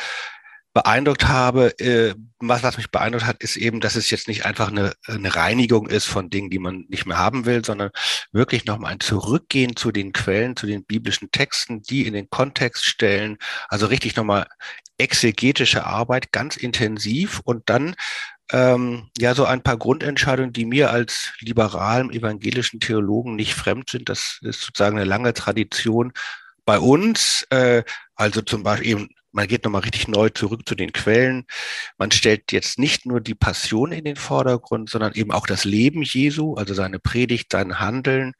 beeindruckt 0.72 1.26
habe, 1.28 1.78
äh, 1.80 2.14
was, 2.38 2.62
was 2.62 2.76
mich 2.78 2.92
beeindruckt 2.92 3.26
hat, 3.26 3.42
ist 3.42 3.56
eben, 3.56 3.80
dass 3.80 3.96
es 3.96 4.08
jetzt 4.10 4.28
nicht 4.28 4.46
einfach 4.46 4.68
eine, 4.70 4.92
eine 5.06 5.34
Reinigung 5.34 5.88
ist 5.88 6.06
von 6.06 6.30
Dingen, 6.30 6.50
die 6.50 6.60
man 6.60 6.86
nicht 6.88 7.06
mehr 7.06 7.18
haben 7.18 7.44
will, 7.44 7.64
sondern 7.64 7.90
wirklich 8.32 8.66
nochmal 8.66 8.92
ein 8.92 9.00
Zurückgehen 9.00 9.76
zu 9.76 9.90
den 9.92 10.12
Quellen, 10.12 10.56
zu 10.56 10.66
den 10.66 10.84
biblischen 10.84 11.32
Texten, 11.32 11.82
die 11.82 12.06
in 12.06 12.14
den 12.14 12.30
Kontext 12.30 12.84
stellen, 12.86 13.36
also 13.68 13.86
richtig 13.86 14.16
nochmal 14.16 14.46
exegetische 14.98 15.84
Arbeit, 15.86 16.32
ganz 16.32 16.56
intensiv. 16.56 17.40
Und 17.44 17.68
dann 17.68 17.96
ähm, 18.50 19.08
ja 19.18 19.34
so 19.34 19.44
ein 19.44 19.62
paar 19.62 19.76
Grundentscheidungen, 19.76 20.52
die 20.52 20.64
mir 20.64 20.90
als 20.90 21.32
liberalen 21.40 22.10
evangelischen 22.10 22.80
Theologen 22.80 23.36
nicht 23.36 23.54
fremd 23.54 23.90
sind. 23.90 24.08
Das 24.08 24.38
ist 24.42 24.62
sozusagen 24.62 24.98
eine 24.98 25.08
lange 25.08 25.34
Tradition 25.34 26.12
bei 26.64 26.78
uns. 26.78 27.46
Äh, 27.50 27.84
also 28.14 28.42
zum 28.42 28.62
Beispiel 28.62 28.90
eben 28.90 29.08
man 29.32 29.48
geht 29.48 29.64
nochmal 29.64 29.80
richtig 29.80 30.08
neu 30.08 30.28
zurück 30.28 30.68
zu 30.68 30.74
den 30.74 30.92
Quellen. 30.92 31.46
Man 31.96 32.10
stellt 32.10 32.52
jetzt 32.52 32.78
nicht 32.78 33.06
nur 33.06 33.20
die 33.20 33.34
Passion 33.34 33.90
in 33.90 34.04
den 34.04 34.16
Vordergrund, 34.16 34.90
sondern 34.90 35.14
eben 35.14 35.32
auch 35.32 35.46
das 35.46 35.64
Leben 35.64 36.02
Jesu, 36.02 36.54
also 36.54 36.74
seine 36.74 36.98
Predigt, 36.98 37.50
sein 37.50 37.80
Handeln. 37.80 38.34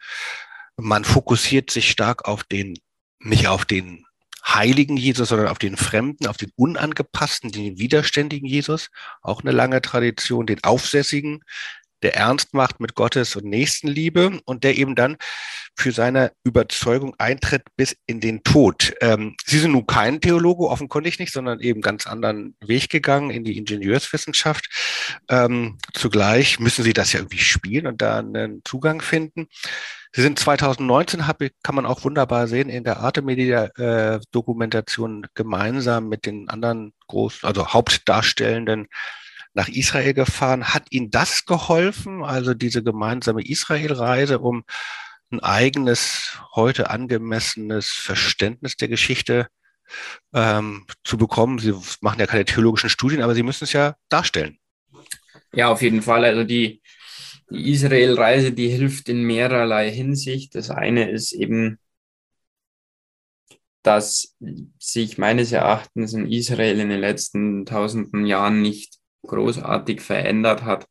Man 0.77 1.05
fokussiert 1.05 1.71
sich 1.71 1.91
stark 1.91 2.29
auf 2.29 2.45
den, 2.45 2.79
nicht 3.21 3.49
auf 3.49 3.65
den 3.65 4.05
heiligen 4.45 4.97
Jesus, 4.97 5.29
sondern 5.29 5.49
auf 5.49 5.59
den 5.59 5.77
Fremden, 5.77 6.27
auf 6.27 6.37
den 6.37 6.51
unangepassten, 6.57 7.53
den 7.53 7.79
widerständigen 7.79 8.49
Jesus. 8.49 8.91
Auch 9.23 9.43
eine 9.43 9.53
lange 9.53 9.81
Tradition, 9.83 10.47
den 10.47 10.63
Aufsässigen, 10.65 11.43
der 12.03 12.17
ernst 12.17 12.53
macht 12.53 12.81
mit 12.81 12.95
Gottes 12.95 13.37
und 13.37 13.45
Nächstenliebe 13.45 14.41
und 14.45 14.65
der 14.65 14.77
eben 14.77 14.95
dann 14.95 15.17
für 15.77 15.93
seine 15.93 16.33
Überzeugung 16.45 17.15
eintritt 17.19 17.63
bis 17.77 17.97
in 18.07 18.21
den 18.21 18.43
Tod. 18.43 18.93
Ähm, 19.01 19.37
Sie 19.45 19.59
sind 19.59 19.73
nun 19.73 19.87
kein 19.87 20.21
Theologe, 20.21 20.69
offenkundig 20.69 21.19
nicht, 21.19 21.33
sondern 21.33 21.61
eben 21.61 21.81
ganz 21.81 22.07
anderen 22.07 22.57
Weg 22.61 22.91
gegangen 22.91 23.31
in 23.31 23.45
die 23.45 23.57
Ingenieurswissenschaft. 23.57 24.69
Ähm, 25.29 25.79
zugleich 25.95 26.59
müssen 26.59 26.83
Sie 26.83 26.93
das 26.93 27.13
ja 27.13 27.21
irgendwie 27.21 27.39
spielen 27.39 27.87
und 27.87 28.03
da 28.03 28.19
einen 28.19 28.63
Zugang 28.65 29.01
finden. 29.01 29.49
Sie 30.14 30.21
sind 30.21 30.38
2019, 30.38 31.26
hab, 31.26 31.42
kann 31.62 31.75
man 31.75 31.87
auch 31.87 32.04
wunderbar 32.04 32.47
sehen, 32.47 32.69
in 32.69 32.85
der 32.85 33.00
Artemedia-Dokumentation 33.00 35.25
äh, 35.25 35.28
gemeinsam 35.35 36.11
mit 36.11 36.26
den 36.26 36.50
anderen 36.50 36.92
großen, 37.07 37.47
also 37.47 37.73
Hauptdarstellenden 37.73 38.88
nach 39.54 39.69
Israel 39.69 40.12
gefahren. 40.12 40.75
Hat 40.75 40.83
Ihnen 40.90 41.11
das 41.11 41.47
geholfen, 41.47 42.23
also 42.23 42.52
diese 42.52 42.83
gemeinsame 42.83 43.42
Israelreise, 43.42 44.38
um 44.38 44.64
ein 45.31 45.40
eigenes, 45.40 46.38
heute 46.54 46.90
angemessenes 46.90 47.88
Verständnis 47.88 48.76
der 48.76 48.88
Geschichte 48.88 49.49
ähm, 50.35 50.87
zu 51.04 51.16
bekommen? 51.16 51.59
Sie 51.59 51.73
machen 52.02 52.21
ja 52.21 52.26
keine 52.26 52.45
theologischen 52.45 52.90
Studien, 52.90 53.23
aber 53.23 53.35
Sie 53.35 53.42
müssen 53.42 53.64
es 53.64 53.73
ja 53.73 53.95
darstellen. 54.11 54.59
Ja, 55.54 55.69
auf 55.69 55.81
jeden 55.81 56.02
Fall. 56.02 56.26
Also 56.26 56.45
die, 56.45 56.82
die 57.53 57.71
Israel-Reise, 57.73 58.53
die 58.53 58.69
hilft 58.69 59.09
in 59.09 59.25
mehrerlei 59.25 59.91
Hinsicht. 59.91 60.55
Das 60.55 60.71
eine 60.71 61.11
ist 61.11 61.33
eben, 61.33 61.79
dass 63.83 64.37
sich 64.79 65.19
meines 65.19 65.53
Erachtens 65.53 66.15
in 66.15 66.31
Israel 66.31 66.81
in 66.81 66.89
den 66.89 67.01
letzten 67.01 67.67
tausenden 67.67 68.27
Jahren 68.27 68.63
nicht 68.63 68.99
großartig 69.27 70.01
verändert 70.01 70.63
hat. 70.63 70.89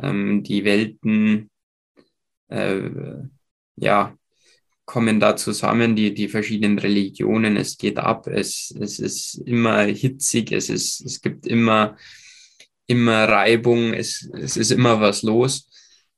Ähm, 0.00 0.42
die 0.42 0.64
Welten 0.64 1.50
äh, 2.48 2.90
ja, 3.76 4.16
kommen 4.84 5.18
da 5.20 5.36
zusammen, 5.36 5.96
die, 5.96 6.14
die 6.14 6.28
verschiedenen 6.28 6.78
Religionen, 6.78 7.56
es 7.56 7.76
geht 7.76 7.98
ab, 7.98 8.26
es, 8.28 8.74
es 8.80 8.98
ist 8.98 9.34
immer 9.46 9.82
hitzig, 9.84 10.52
es, 10.52 10.70
ist, 10.70 11.00
es 11.00 11.20
gibt 11.20 11.46
immer, 11.46 11.96
immer 12.86 13.28
Reibung, 13.28 13.94
es, 13.94 14.30
es 14.34 14.56
ist 14.56 14.70
immer 14.70 15.00
was 15.00 15.22
los. 15.22 15.68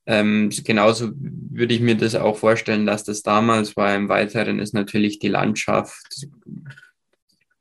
Ähm, 0.09 0.49
genauso 0.63 1.11
würde 1.13 1.73
ich 1.73 1.81
mir 1.81 1.95
das 1.95 2.15
auch 2.15 2.35
vorstellen, 2.35 2.87
dass 2.87 3.03
das 3.03 3.21
damals 3.21 3.77
war. 3.77 3.95
Im 3.95 4.09
Weiteren 4.09 4.59
ist 4.59 4.73
natürlich 4.73 5.19
die 5.19 5.27
Landschaft 5.27 6.27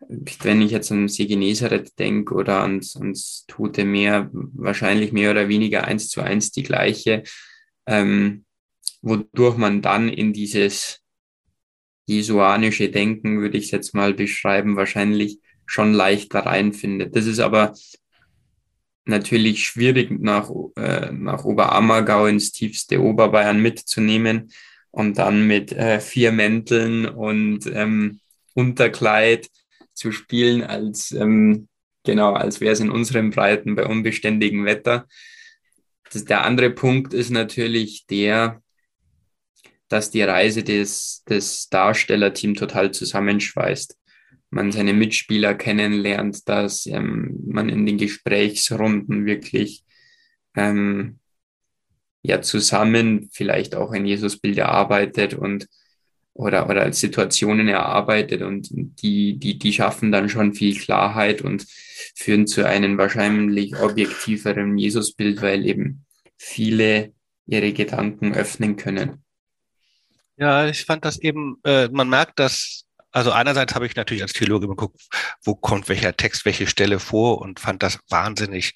wenn 0.09 0.63
ich 0.63 0.71
jetzt 0.71 0.91
an 0.91 1.09
See 1.09 1.27
Genezareth 1.27 1.99
denke 1.99 2.35
oder 2.35 2.63
ans, 2.63 2.97
ans 2.97 3.45
Tote 3.47 3.85
Meer, 3.85 4.31
wahrscheinlich 4.33 5.13
mehr 5.13 5.31
oder 5.31 5.49
weniger 5.49 5.85
eins 5.85 6.09
zu 6.09 6.23
eins 6.23 6.51
die 6.51 6.63
gleiche, 6.63 7.25
ähm, 7.87 8.45
wodurch 9.03 9.57
man 9.57 9.83
dann 9.83 10.09
in 10.09 10.33
dieses 10.33 11.01
jesuanische 12.07 12.89
Denken, 12.89 13.41
würde 13.41 13.59
ich 13.59 13.67
es 13.67 13.71
jetzt 13.71 13.95
mal 13.95 14.15
beschreiben, 14.15 14.77
wahrscheinlich 14.77 15.41
schon 15.67 15.93
leichter 15.93 16.41
reinfindet. 16.41 17.15
Das 17.15 17.27
ist 17.27 17.41
aber 17.41 17.75
natürlich 19.09 19.65
schwierig 19.65 20.11
nach, 20.11 20.51
äh, 20.77 21.11
nach 21.13 21.45
Oberammergau 21.45 22.27
ins 22.27 22.53
tiefste 22.53 23.01
Oberbayern 23.01 23.61
mitzunehmen 23.61 24.53
und 24.91 25.19
dann 25.19 25.47
mit 25.47 25.73
äh, 25.73 26.01
vier 26.01 26.33
Mänteln 26.33 27.07
und 27.07 27.67
ähm, 27.67 28.21
Unterkleid 28.55 29.49
zu 29.95 30.13
spielen, 30.13 30.63
als 30.63 31.13
ähm, 31.13 31.69
genau, 32.05 32.33
als 32.33 32.61
wäre 32.61 32.73
es 32.73 32.81
in 32.81 32.91
unseren 32.91 33.31
Breiten 33.31 33.75
bei 33.75 33.85
unbeständigem 33.85 34.65
Wetter. 34.65 35.07
Das, 36.11 36.25
der 36.25 36.45
andere 36.45 36.71
Punkt 36.71 37.13
ist 37.13 37.31
natürlich 37.31 38.07
der, 38.07 38.63
dass 39.89 40.11
die 40.11 40.23
Reise 40.23 40.63
des, 40.63 41.25
des 41.29 41.69
Darstellerteams 41.69 42.59
total 42.59 42.93
zusammenschweißt. 42.93 43.98
Man 44.51 44.73
seine 44.73 44.95
Mitspieler 44.95 45.55
kennenlernt, 45.55 46.49
dass 46.49 46.87
ähm, 46.87 47.39
man 47.47 47.69
in 47.69 47.85
den 47.85 47.99
Gesprächsrunden 47.99 49.27
wirklich 49.27 49.85
ähm, 50.57 51.19
ja 52.23 52.41
zusammen 52.41 53.29
vielleicht 53.33 53.75
auch 53.75 53.93
ein 53.93 54.07
Jesusbild 54.07 54.59
erarbeitet 54.59 55.35
und 55.35 55.67
oder, 56.39 56.69
oder 56.69 56.93
Situationen 56.93 57.67
erarbeitet 57.67 58.43
und 58.43 58.69
die, 58.71 59.39
die, 59.39 59.59
die 59.59 59.73
schaffen 59.73 60.13
dann 60.13 60.29
schon 60.29 60.55
viel 60.55 60.79
Klarheit 60.79 61.43
und 61.43 61.67
führen 62.15 62.47
zu 62.47 62.65
einem 62.65 62.97
wahrscheinlich 62.97 63.77
objektiveren 63.77 64.79
Jesusbild, 64.79 65.43
weil 65.43 65.67
eben 65.67 66.07
viele 66.37 67.13
ihre 67.47 67.73
Gedanken 67.73 68.35
öffnen 68.35 68.77
können. 68.77 69.25
Ja, 70.37 70.69
ich 70.69 70.85
fand 70.85 71.05
das 71.05 71.19
eben, 71.19 71.59
äh, 71.65 71.89
man 71.89 72.09
merkt, 72.09 72.39
dass, 72.39 72.85
also 73.13 73.33
einerseits 73.33 73.75
habe 73.75 73.87
ich 73.87 73.97
natürlich 73.97 74.23
als 74.23 74.33
Theologe 74.33 74.69
geguckt, 74.69 75.01
wo 75.43 75.55
kommt 75.55 75.89
welcher 75.89 76.17
Text, 76.17 76.45
welche 76.45 76.67
Stelle 76.67 77.01
vor 77.01 77.41
und 77.41 77.61
fand 77.61 77.83
das 77.83 77.99
wahnsinnig 78.09 78.75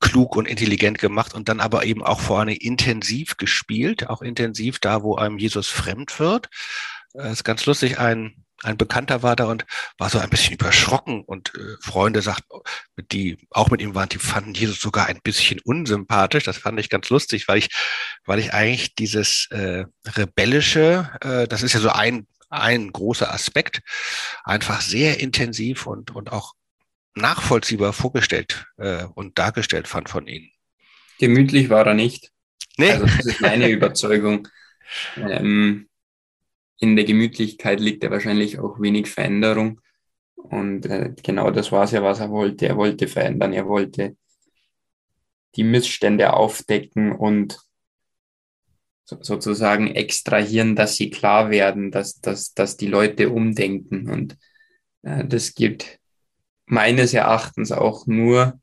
klug 0.00 0.34
und 0.36 0.46
intelligent 0.46 0.98
gemacht 0.98 1.32
und 1.32 1.48
dann 1.48 1.60
aber 1.60 1.84
eben 1.84 2.02
auch 2.02 2.20
vor 2.20 2.40
allem 2.40 2.48
intensiv 2.48 3.36
gespielt, 3.36 4.08
auch 4.08 4.20
intensiv 4.20 4.80
da, 4.80 5.02
wo 5.02 5.14
einem 5.14 5.38
Jesus 5.38 5.68
fremd 5.68 6.18
wird. 6.18 6.48
Das 7.14 7.24
äh, 7.26 7.32
ist 7.32 7.44
ganz 7.44 7.64
lustig, 7.66 8.00
ein, 8.00 8.44
ein 8.64 8.76
Bekannter 8.76 9.22
war 9.22 9.36
da 9.36 9.44
und 9.46 9.64
war 9.98 10.10
so 10.10 10.18
ein 10.18 10.28
bisschen 10.28 10.54
überschrocken 10.54 11.22
und 11.22 11.52
äh, 11.54 11.76
Freunde 11.80 12.20
sagten, 12.20 12.58
die 13.12 13.38
auch 13.50 13.70
mit 13.70 13.80
ihm 13.80 13.94
waren, 13.94 14.08
die 14.08 14.18
fanden 14.18 14.54
Jesus 14.54 14.80
sogar 14.80 15.06
ein 15.06 15.20
bisschen 15.22 15.60
unsympathisch. 15.60 16.44
Das 16.44 16.58
fand 16.58 16.80
ich 16.80 16.90
ganz 16.90 17.08
lustig, 17.08 17.46
weil 17.46 17.58
ich, 17.58 17.68
weil 18.24 18.40
ich 18.40 18.52
eigentlich 18.52 18.96
dieses 18.96 19.46
äh, 19.50 19.84
rebellische, 20.16 21.10
äh, 21.20 21.46
das 21.46 21.62
ist 21.62 21.74
ja 21.74 21.80
so 21.80 21.90
ein 21.90 22.26
ein 22.52 22.92
großer 22.92 23.32
Aspekt, 23.32 23.82
einfach 24.44 24.80
sehr 24.80 25.20
intensiv 25.20 25.86
und, 25.86 26.14
und 26.14 26.32
auch 26.32 26.54
nachvollziehbar 27.14 27.92
vorgestellt 27.92 28.66
äh, 28.78 29.04
und 29.14 29.38
dargestellt 29.38 29.88
fand 29.88 30.08
von 30.08 30.26
Ihnen. 30.26 30.50
Gemütlich 31.18 31.70
war 31.70 31.86
er 31.86 31.94
nicht. 31.94 32.30
Nee. 32.76 32.90
Also 32.92 33.06
das 33.06 33.26
ist 33.26 33.40
meine 33.40 33.68
Überzeugung. 33.70 34.48
Ähm, 35.16 35.88
in 36.78 36.96
der 36.96 37.04
Gemütlichkeit 37.04 37.80
liegt 37.80 38.02
ja 38.02 38.10
wahrscheinlich 38.10 38.58
auch 38.58 38.80
wenig 38.80 39.08
Veränderung. 39.08 39.80
Und 40.34 40.86
äh, 40.86 41.14
genau 41.22 41.50
das 41.50 41.70
war 41.70 41.84
es 41.84 41.92
ja, 41.92 42.02
was 42.02 42.20
er 42.20 42.30
wollte. 42.30 42.66
Er 42.66 42.76
wollte 42.76 43.06
verändern, 43.06 43.52
er 43.52 43.66
wollte 43.66 44.16
die 45.54 45.64
Missstände 45.64 46.32
aufdecken 46.32 47.12
und 47.12 47.58
sozusagen 49.04 49.88
extrahieren, 49.88 50.76
dass 50.76 50.96
sie 50.96 51.10
klar 51.10 51.50
werden, 51.50 51.90
dass, 51.90 52.20
dass, 52.20 52.54
dass 52.54 52.76
die 52.76 52.86
Leute 52.86 53.30
umdenken. 53.30 54.08
Und 54.08 54.36
äh, 55.02 55.24
das 55.24 55.54
geht 55.54 55.98
meines 56.66 57.12
Erachtens 57.12 57.72
auch 57.72 58.06
nur 58.06 58.60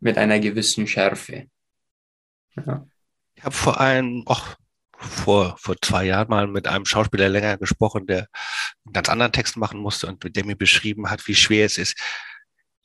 mit 0.00 0.18
einer 0.18 0.40
gewissen 0.40 0.86
Schärfe. 0.86 1.46
Ja. 2.56 2.86
Ich 3.34 3.44
habe 3.44 3.54
vor 3.54 3.80
allem, 3.80 4.24
auch 4.26 4.56
vor, 4.92 5.56
vor 5.58 5.76
zwei 5.80 6.04
Jahren 6.04 6.28
mal 6.28 6.46
mit 6.46 6.66
einem 6.66 6.84
Schauspieler 6.86 7.28
länger 7.28 7.58
gesprochen, 7.58 8.06
der 8.06 8.28
einen 8.84 8.92
ganz 8.92 9.08
anderen 9.08 9.32
Text 9.32 9.56
machen 9.56 9.80
musste 9.80 10.06
und 10.06 10.22
mit 10.22 10.36
dem 10.36 10.46
mir 10.46 10.56
beschrieben 10.56 11.10
hat, 11.10 11.26
wie 11.26 11.34
schwer 11.34 11.66
es 11.66 11.78
ist, 11.78 11.96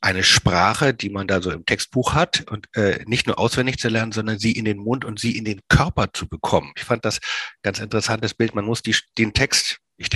eine 0.00 0.22
Sprache, 0.22 0.94
die 0.94 1.10
man 1.10 1.26
da 1.26 1.42
so 1.42 1.50
im 1.50 1.66
Textbuch 1.66 2.14
hat 2.14 2.44
und 2.50 2.66
äh, 2.76 3.04
nicht 3.06 3.26
nur 3.26 3.38
auswendig 3.38 3.78
zu 3.78 3.88
lernen, 3.88 4.12
sondern 4.12 4.38
sie 4.38 4.52
in 4.52 4.64
den 4.64 4.78
Mund 4.78 5.04
und 5.04 5.18
sie 5.18 5.36
in 5.36 5.44
den 5.44 5.60
Körper 5.68 6.12
zu 6.12 6.28
bekommen. 6.28 6.72
Ich 6.76 6.84
fand 6.84 7.04
das 7.04 7.18
ganz 7.62 7.80
interessantes 7.80 8.34
Bild. 8.34 8.54
Man 8.54 8.64
muss 8.64 8.82
die, 8.82 8.94
den 9.18 9.32
Text, 9.32 9.78
ich, 9.96 10.08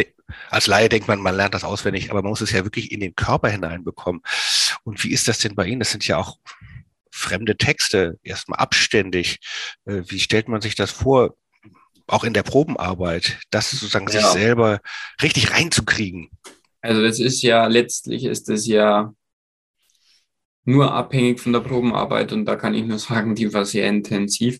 als 0.50 0.68
Laie 0.68 0.88
denkt 0.88 1.08
man, 1.08 1.20
man 1.20 1.34
lernt 1.34 1.54
das 1.54 1.64
auswendig, 1.64 2.10
aber 2.10 2.22
man 2.22 2.30
muss 2.30 2.40
es 2.40 2.52
ja 2.52 2.64
wirklich 2.64 2.92
in 2.92 3.00
den 3.00 3.16
Körper 3.16 3.48
hineinbekommen. 3.48 4.22
Und 4.84 5.02
wie 5.02 5.10
ist 5.10 5.26
das 5.26 5.38
denn 5.38 5.56
bei 5.56 5.66
Ihnen? 5.66 5.80
Das 5.80 5.90
sind 5.90 6.06
ja 6.06 6.16
auch 6.16 6.38
fremde 7.10 7.56
Texte, 7.56 8.18
erstmal 8.22 8.60
abständig. 8.60 9.40
Äh, 9.84 10.02
wie 10.06 10.20
stellt 10.20 10.48
man 10.48 10.60
sich 10.60 10.76
das 10.76 10.92
vor? 10.92 11.36
Auch 12.06 12.24
in 12.24 12.34
der 12.34 12.42
Probenarbeit, 12.42 13.38
das 13.50 13.70
sozusagen 13.70 14.06
ja. 14.08 14.20
sich 14.20 14.26
selber 14.26 14.80
richtig 15.22 15.52
reinzukriegen. 15.52 16.30
Also 16.80 17.02
das 17.02 17.20
ist 17.20 17.42
ja 17.42 17.66
letztlich 17.68 18.24
ist 18.24 18.48
das 18.48 18.66
ja 18.66 19.14
nur 20.64 20.92
abhängig 20.92 21.40
von 21.40 21.52
der 21.52 21.60
Probenarbeit 21.60 22.32
und 22.32 22.44
da 22.44 22.56
kann 22.56 22.74
ich 22.74 22.84
nur 22.84 22.98
sagen, 22.98 23.34
die 23.34 23.52
war 23.52 23.64
sehr 23.64 23.88
intensiv. 23.88 24.58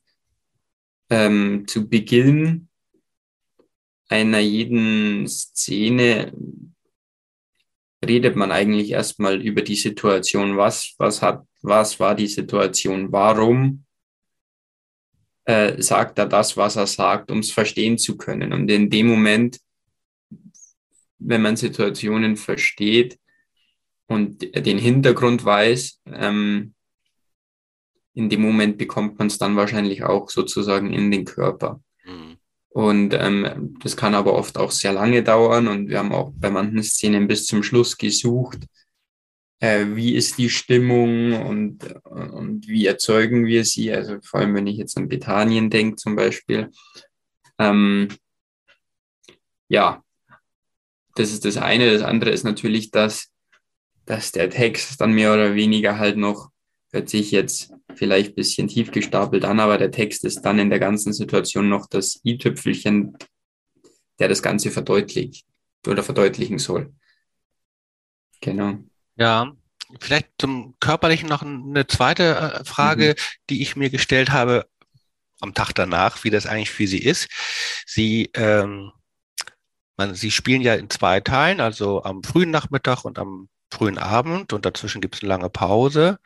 Ähm, 1.10 1.66
zu 1.66 1.88
Beginn 1.88 2.68
einer 4.08 4.40
jeden 4.40 5.26
Szene 5.26 6.32
redet 8.04 8.36
man 8.36 8.52
eigentlich 8.52 8.90
erstmal 8.90 9.40
über 9.40 9.62
die 9.62 9.76
Situation. 9.76 10.56
Was, 10.56 10.94
was 10.98 11.22
hat, 11.22 11.46
was 11.62 11.98
war 12.00 12.14
die 12.14 12.26
Situation? 12.26 13.12
Warum 13.12 13.84
äh, 15.44 15.80
sagt 15.80 16.18
er 16.18 16.26
das, 16.26 16.56
was 16.56 16.76
er 16.76 16.86
sagt, 16.86 17.30
um 17.30 17.38
es 17.38 17.52
verstehen 17.52 17.96
zu 17.96 18.16
können? 18.16 18.52
Und 18.52 18.70
in 18.70 18.90
dem 18.90 19.06
Moment, 19.06 19.60
wenn 21.18 21.42
man 21.42 21.56
Situationen 21.56 22.36
versteht, 22.36 23.18
und 24.12 24.54
den 24.54 24.78
Hintergrund 24.78 25.44
weiß, 25.44 26.00
ähm, 26.06 26.74
in 28.14 28.28
dem 28.28 28.42
Moment 28.42 28.78
bekommt 28.78 29.18
man 29.18 29.28
es 29.28 29.38
dann 29.38 29.56
wahrscheinlich 29.56 30.04
auch 30.04 30.28
sozusagen 30.28 30.92
in 30.92 31.10
den 31.10 31.24
Körper. 31.24 31.80
Mhm. 32.04 32.36
Und 32.68 33.14
ähm, 33.14 33.76
das 33.82 33.96
kann 33.96 34.14
aber 34.14 34.34
oft 34.34 34.56
auch 34.56 34.70
sehr 34.70 34.92
lange 34.92 35.22
dauern 35.22 35.68
und 35.68 35.88
wir 35.88 35.98
haben 35.98 36.12
auch 36.12 36.32
bei 36.34 36.50
manchen 36.50 36.82
Szenen 36.82 37.28
bis 37.28 37.46
zum 37.46 37.62
Schluss 37.62 37.98
gesucht, 37.98 38.66
äh, 39.60 39.86
wie 39.94 40.14
ist 40.14 40.38
die 40.38 40.48
Stimmung 40.48 41.34
und, 41.46 41.84
und 42.04 42.66
wie 42.66 42.86
erzeugen 42.86 43.46
wir 43.46 43.64
sie. 43.64 43.92
Also 43.92 44.18
vor 44.22 44.40
allem, 44.40 44.54
wenn 44.54 44.66
ich 44.66 44.78
jetzt 44.78 44.96
an 44.96 45.08
Bethanien 45.08 45.70
denke 45.70 45.96
zum 45.96 46.16
Beispiel. 46.16 46.70
Ähm, 47.58 48.08
ja, 49.68 50.02
das 51.14 51.30
ist 51.30 51.44
das 51.44 51.58
eine. 51.58 51.92
Das 51.92 52.02
andere 52.02 52.30
ist 52.30 52.44
natürlich, 52.44 52.90
dass 52.90 53.31
dass 54.12 54.30
der 54.30 54.50
Text 54.50 55.00
dann 55.00 55.14
mehr 55.14 55.32
oder 55.32 55.54
weniger 55.54 55.98
halt 55.98 56.18
noch, 56.18 56.50
hört 56.92 57.08
sich 57.08 57.30
jetzt 57.30 57.72
vielleicht 57.94 58.32
ein 58.32 58.34
bisschen 58.34 58.68
tief 58.68 58.90
gestapelt 58.90 59.42
an, 59.46 59.58
aber 59.58 59.78
der 59.78 59.90
Text 59.90 60.26
ist 60.26 60.42
dann 60.42 60.58
in 60.58 60.68
der 60.68 60.78
ganzen 60.78 61.14
Situation 61.14 61.70
noch 61.70 61.86
das 61.86 62.20
i-Tüpfelchen, 62.22 63.16
der 64.18 64.28
das 64.28 64.42
Ganze 64.42 64.70
verdeutlicht 64.70 65.46
oder 65.86 66.02
verdeutlichen 66.02 66.58
soll. 66.58 66.92
Genau. 68.42 68.80
Ja, 69.16 69.56
vielleicht 69.98 70.28
zum 70.38 70.74
Körperlichen 70.78 71.30
noch 71.30 71.40
eine 71.40 71.86
zweite 71.86 72.60
äh, 72.60 72.64
Frage, 72.66 73.14
mhm. 73.16 73.22
die 73.48 73.62
ich 73.62 73.76
mir 73.76 73.88
gestellt 73.88 74.28
habe 74.28 74.68
am 75.40 75.54
Tag 75.54 75.72
danach, 75.72 76.22
wie 76.22 76.30
das 76.30 76.44
eigentlich 76.44 76.70
für 76.70 76.86
Sie 76.86 77.02
ist. 77.02 77.30
Sie, 77.86 78.28
ähm, 78.34 78.92
man, 79.96 80.14
Sie 80.14 80.30
spielen 80.30 80.60
ja 80.60 80.74
in 80.74 80.90
zwei 80.90 81.20
Teilen, 81.20 81.62
also 81.62 82.02
am 82.02 82.22
frühen 82.22 82.50
Nachmittag 82.50 83.06
und 83.06 83.18
am 83.18 83.48
frühen 83.72 83.98
Abend 83.98 84.52
und 84.52 84.64
dazwischen 84.66 85.00
gibt 85.00 85.16
es 85.16 85.22
eine 85.22 85.28
lange 85.28 85.50
Pause. 85.50 86.18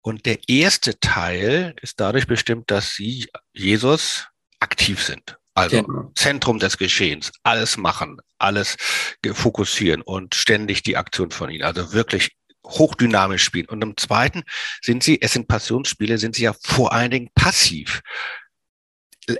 Und 0.00 0.26
der 0.26 0.48
erste 0.48 0.98
Teil 1.00 1.74
ist 1.82 2.00
dadurch 2.00 2.26
bestimmt, 2.26 2.70
dass 2.70 2.94
sie, 2.94 3.28
Jesus, 3.52 4.26
aktiv 4.60 5.02
sind. 5.02 5.38
Also 5.54 5.82
genau. 5.82 6.12
Zentrum 6.14 6.58
des 6.58 6.78
Geschehens, 6.78 7.32
alles 7.42 7.76
machen, 7.76 8.20
alles 8.38 8.76
fokussieren 9.32 10.02
und 10.02 10.34
ständig 10.34 10.82
die 10.82 10.96
Aktion 10.96 11.30
von 11.30 11.50
ihnen. 11.50 11.64
Also 11.64 11.92
wirklich 11.92 12.36
hochdynamisch 12.64 13.42
spielen. 13.42 13.66
Und 13.66 13.82
im 13.82 13.96
zweiten 13.96 14.44
sind 14.82 15.02
sie, 15.02 15.20
es 15.20 15.32
sind 15.32 15.48
Passionsspiele, 15.48 16.18
sind 16.18 16.36
sie 16.36 16.44
ja 16.44 16.54
vor 16.62 16.92
allen 16.92 17.10
Dingen 17.10 17.30
passiv. 17.34 18.02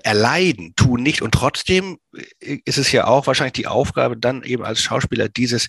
Erleiden, 0.03 0.75
tun 0.77 1.03
nicht. 1.03 1.23
Und 1.23 1.33
trotzdem 1.33 1.99
ist 2.41 2.79
es 2.79 2.93
ja 2.93 3.07
auch 3.07 3.27
wahrscheinlich 3.27 3.55
die 3.55 3.67
Aufgabe, 3.67 4.17
dann 4.17 4.43
eben 4.43 4.65
als 4.65 4.83
Schauspieler 4.83 5.29
dieses 5.29 5.69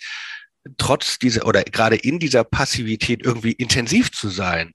trotz 0.77 1.19
dieser 1.19 1.45
oder 1.47 1.63
gerade 1.63 1.95
in 1.95 2.19
dieser 2.19 2.43
Passivität 2.43 3.25
irgendwie 3.25 3.53
intensiv 3.53 4.11
zu 4.11 4.29
sein. 4.29 4.69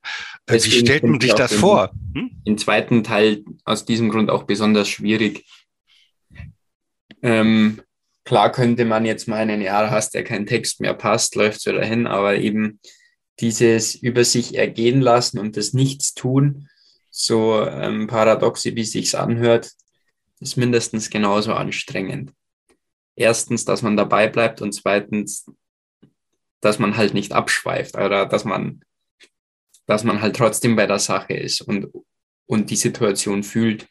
Äh, 0.47 0.55
Deswegen 0.55 0.75
Wie 0.75 0.79
stellt 0.81 1.05
man 1.05 1.21
sich 1.21 1.35
das 1.35 1.53
vor? 1.55 1.93
Hm? 2.15 2.31
Im 2.45 2.59
zweiten 2.59 3.05
Teil 3.05 3.45
aus 3.65 3.85
diesem 3.85 4.09
Grund 4.09 4.31
auch 4.31 4.45
besonders 4.45 4.89
schwierig. 4.89 5.45
Ähm, 7.23 7.81
klar 8.25 8.53
könnte 8.53 8.85
man 8.85 9.05
jetzt 9.05 9.29
meinen, 9.29 9.61
ja, 9.61 9.91
hast 9.91 10.15
ja 10.15 10.23
keinen 10.23 10.47
Text 10.47 10.81
mehr, 10.81 10.95
passt, 10.95 11.35
läuft 11.37 11.61
so 11.61 11.73
dahin, 11.73 12.07
aber 12.07 12.37
eben 12.37 12.81
dieses 13.41 13.95
über 13.95 14.25
sich 14.25 14.57
ergehen 14.57 15.01
lassen 15.01 15.39
und 15.39 15.57
das 15.57 15.73
Nichtstun, 15.73 16.69
so 17.11 17.65
ähm, 17.67 18.07
paradox, 18.07 18.65
wie 18.65 18.85
sich's 18.85 19.15
anhört, 19.15 19.71
ist 20.41 20.57
mindestens 20.57 21.11
genauso 21.11 21.53
anstrengend. 21.53 22.33
Erstens, 23.17 23.65
dass 23.65 23.83
man 23.83 23.97
dabei 23.97 24.29
bleibt 24.29 24.61
und 24.61 24.73
zweitens, 24.73 25.47
dass 26.65 26.79
man 26.79 26.97
halt 26.97 27.15
nicht 27.15 27.33
abschweift 27.33 27.97
oder 27.97 28.27
dass 28.27 28.45
man, 28.45 28.81
dass 29.87 30.05
man 30.05 30.23
halt 30.23 30.37
trotzdem 30.37 30.77
bei 30.77 30.87
der 30.87 30.99
Sache 30.99 31.35
ist 31.35 31.61
und, 31.61 31.89
und 32.47 32.71
die 32.71 32.77
Situation 32.77 33.43
fühlt. 33.43 33.87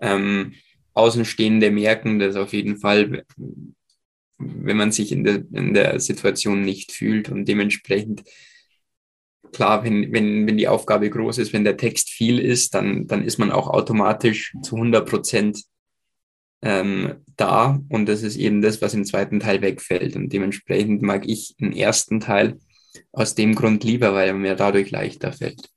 Ähm, 0.00 0.54
Außenstehende 0.94 1.70
merken 1.70 2.18
das 2.18 2.34
auf 2.34 2.52
jeden 2.52 2.78
Fall, 2.78 3.24
wenn 4.38 4.76
man 4.76 4.90
sich 4.90 5.12
in 5.12 5.22
der, 5.22 5.44
in 5.52 5.72
der 5.72 6.00
Situation 6.00 6.62
nicht 6.62 6.92
fühlt 6.92 7.28
und 7.28 7.46
dementsprechend 7.46 8.24
klar, 9.52 9.84
wenn, 9.84 10.12
wenn, 10.12 10.46
wenn 10.46 10.56
die 10.56 10.68
Aufgabe 10.68 11.10
groß 11.10 11.38
ist, 11.38 11.52
wenn 11.52 11.64
der 11.64 11.76
Text 11.76 12.10
viel 12.10 12.38
ist, 12.38 12.74
dann, 12.74 13.06
dann 13.06 13.24
ist 13.24 13.38
man 13.38 13.50
auch 13.50 13.68
automatisch 13.68 14.54
zu 14.62 14.76
100 14.76 15.08
Prozent 15.08 15.64
ähm, 16.62 17.24
da 17.36 17.80
und 17.88 18.06
das 18.06 18.22
ist 18.22 18.36
eben 18.36 18.62
das, 18.62 18.82
was 18.82 18.94
im 18.94 19.04
zweiten 19.04 19.40
Teil 19.40 19.62
wegfällt. 19.62 20.16
Und 20.16 20.32
dementsprechend 20.32 21.02
mag 21.02 21.26
ich 21.26 21.56
den 21.60 21.72
ersten 21.72 22.20
Teil 22.20 22.58
aus 23.12 23.34
dem 23.34 23.54
Grund 23.54 23.84
lieber, 23.84 24.14
weil 24.14 24.28
er 24.28 24.34
mir 24.34 24.56
dadurch 24.56 24.90
leichter 24.90 25.32
fällt. 25.32 25.70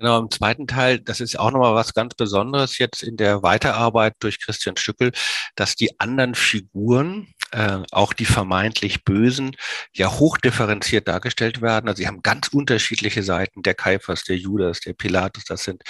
Genau, 0.00 0.20
im 0.20 0.30
zweiten 0.30 0.68
Teil, 0.68 1.00
das 1.00 1.20
ist 1.20 1.36
auch 1.36 1.50
nochmal 1.50 1.74
was 1.74 1.92
ganz 1.92 2.14
Besonderes 2.14 2.78
jetzt 2.78 3.02
in 3.02 3.16
der 3.16 3.42
Weiterarbeit 3.42 4.14
durch 4.20 4.38
Christian 4.38 4.76
Stückel, 4.76 5.10
dass 5.56 5.74
die 5.74 5.98
anderen 5.98 6.36
Figuren, 6.36 7.34
äh, 7.50 7.78
auch 7.90 8.12
die 8.12 8.24
vermeintlich 8.24 9.02
Bösen, 9.02 9.56
ja 9.92 10.12
hochdifferenziert 10.12 11.08
dargestellt 11.08 11.62
werden. 11.62 11.88
Also 11.88 11.98
sie 11.98 12.06
haben 12.06 12.22
ganz 12.22 12.46
unterschiedliche 12.48 13.24
Seiten, 13.24 13.62
der 13.64 13.74
Kaiphas, 13.74 14.22
der 14.22 14.36
Judas, 14.36 14.78
der 14.80 14.92
Pilatus, 14.92 15.44
das 15.46 15.64
sind 15.64 15.82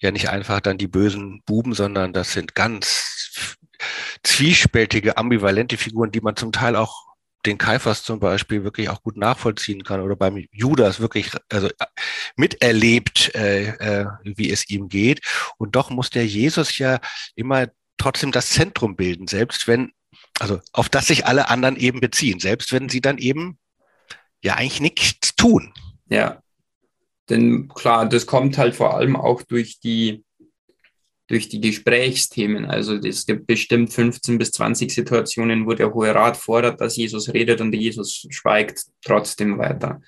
ja 0.00 0.12
nicht 0.12 0.28
einfach 0.28 0.60
dann 0.60 0.78
die 0.78 0.86
bösen 0.86 1.42
Buben, 1.44 1.74
sondern 1.74 2.12
das 2.12 2.32
sind 2.32 2.54
ganz 2.54 3.15
zwiespältige, 4.22 5.16
ambivalente 5.16 5.76
Figuren, 5.76 6.10
die 6.10 6.20
man 6.20 6.36
zum 6.36 6.52
Teil 6.52 6.76
auch 6.76 7.06
den 7.46 7.58
Kaiphas 7.58 8.02
zum 8.02 8.18
Beispiel 8.18 8.64
wirklich 8.64 8.88
auch 8.88 9.02
gut 9.02 9.16
nachvollziehen 9.16 9.84
kann 9.84 10.00
oder 10.00 10.16
beim 10.16 10.44
Judas 10.50 11.00
wirklich 11.00 11.30
also 11.48 11.68
äh, 11.68 11.86
miterlebt, 12.36 13.34
äh, 13.34 13.68
äh, 13.68 14.06
wie 14.24 14.50
es 14.50 14.68
ihm 14.68 14.88
geht. 14.88 15.20
Und 15.56 15.76
doch 15.76 15.90
muss 15.90 16.10
der 16.10 16.26
Jesus 16.26 16.78
ja 16.78 16.98
immer 17.34 17.68
trotzdem 17.98 18.32
das 18.32 18.50
Zentrum 18.50 18.96
bilden, 18.96 19.28
selbst 19.28 19.68
wenn, 19.68 19.92
also 20.38 20.60
auf 20.72 20.88
das 20.88 21.06
sich 21.06 21.26
alle 21.26 21.48
anderen 21.48 21.76
eben 21.76 22.00
beziehen, 22.00 22.40
selbst 22.40 22.72
wenn 22.72 22.88
sie 22.88 23.00
dann 23.00 23.18
eben 23.18 23.58
ja 24.42 24.54
eigentlich 24.54 24.80
nichts 24.80 25.36
tun. 25.36 25.72
Ja, 26.08 26.42
denn 27.28 27.68
klar, 27.68 28.08
das 28.08 28.26
kommt 28.26 28.58
halt 28.58 28.74
vor 28.74 28.94
allem 28.94 29.16
auch 29.16 29.42
durch 29.42 29.80
die 29.80 30.24
durch 31.28 31.48
die 31.48 31.60
Gesprächsthemen. 31.60 32.66
Also 32.66 32.94
es 32.96 33.26
gibt 33.26 33.46
bestimmt 33.46 33.92
15 33.92 34.38
bis 34.38 34.52
20 34.52 34.92
Situationen, 34.92 35.66
wo 35.66 35.74
der 35.74 35.92
Hohe 35.92 36.14
Rat 36.14 36.36
fordert, 36.36 36.80
dass 36.80 36.96
Jesus 36.96 37.32
redet 37.32 37.60
und 37.60 37.74
Jesus 37.74 38.26
schweigt 38.30 38.84
trotzdem 39.02 39.58
weiter. 39.58 40.00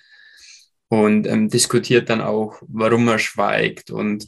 und 0.88 1.26
ähm, 1.26 1.48
diskutiert 1.50 2.09
dann 2.09 2.22
auch, 2.22 2.62
warum 2.66 3.09
er 3.09 3.18
schweigt. 3.18 3.90
Und 3.90 4.26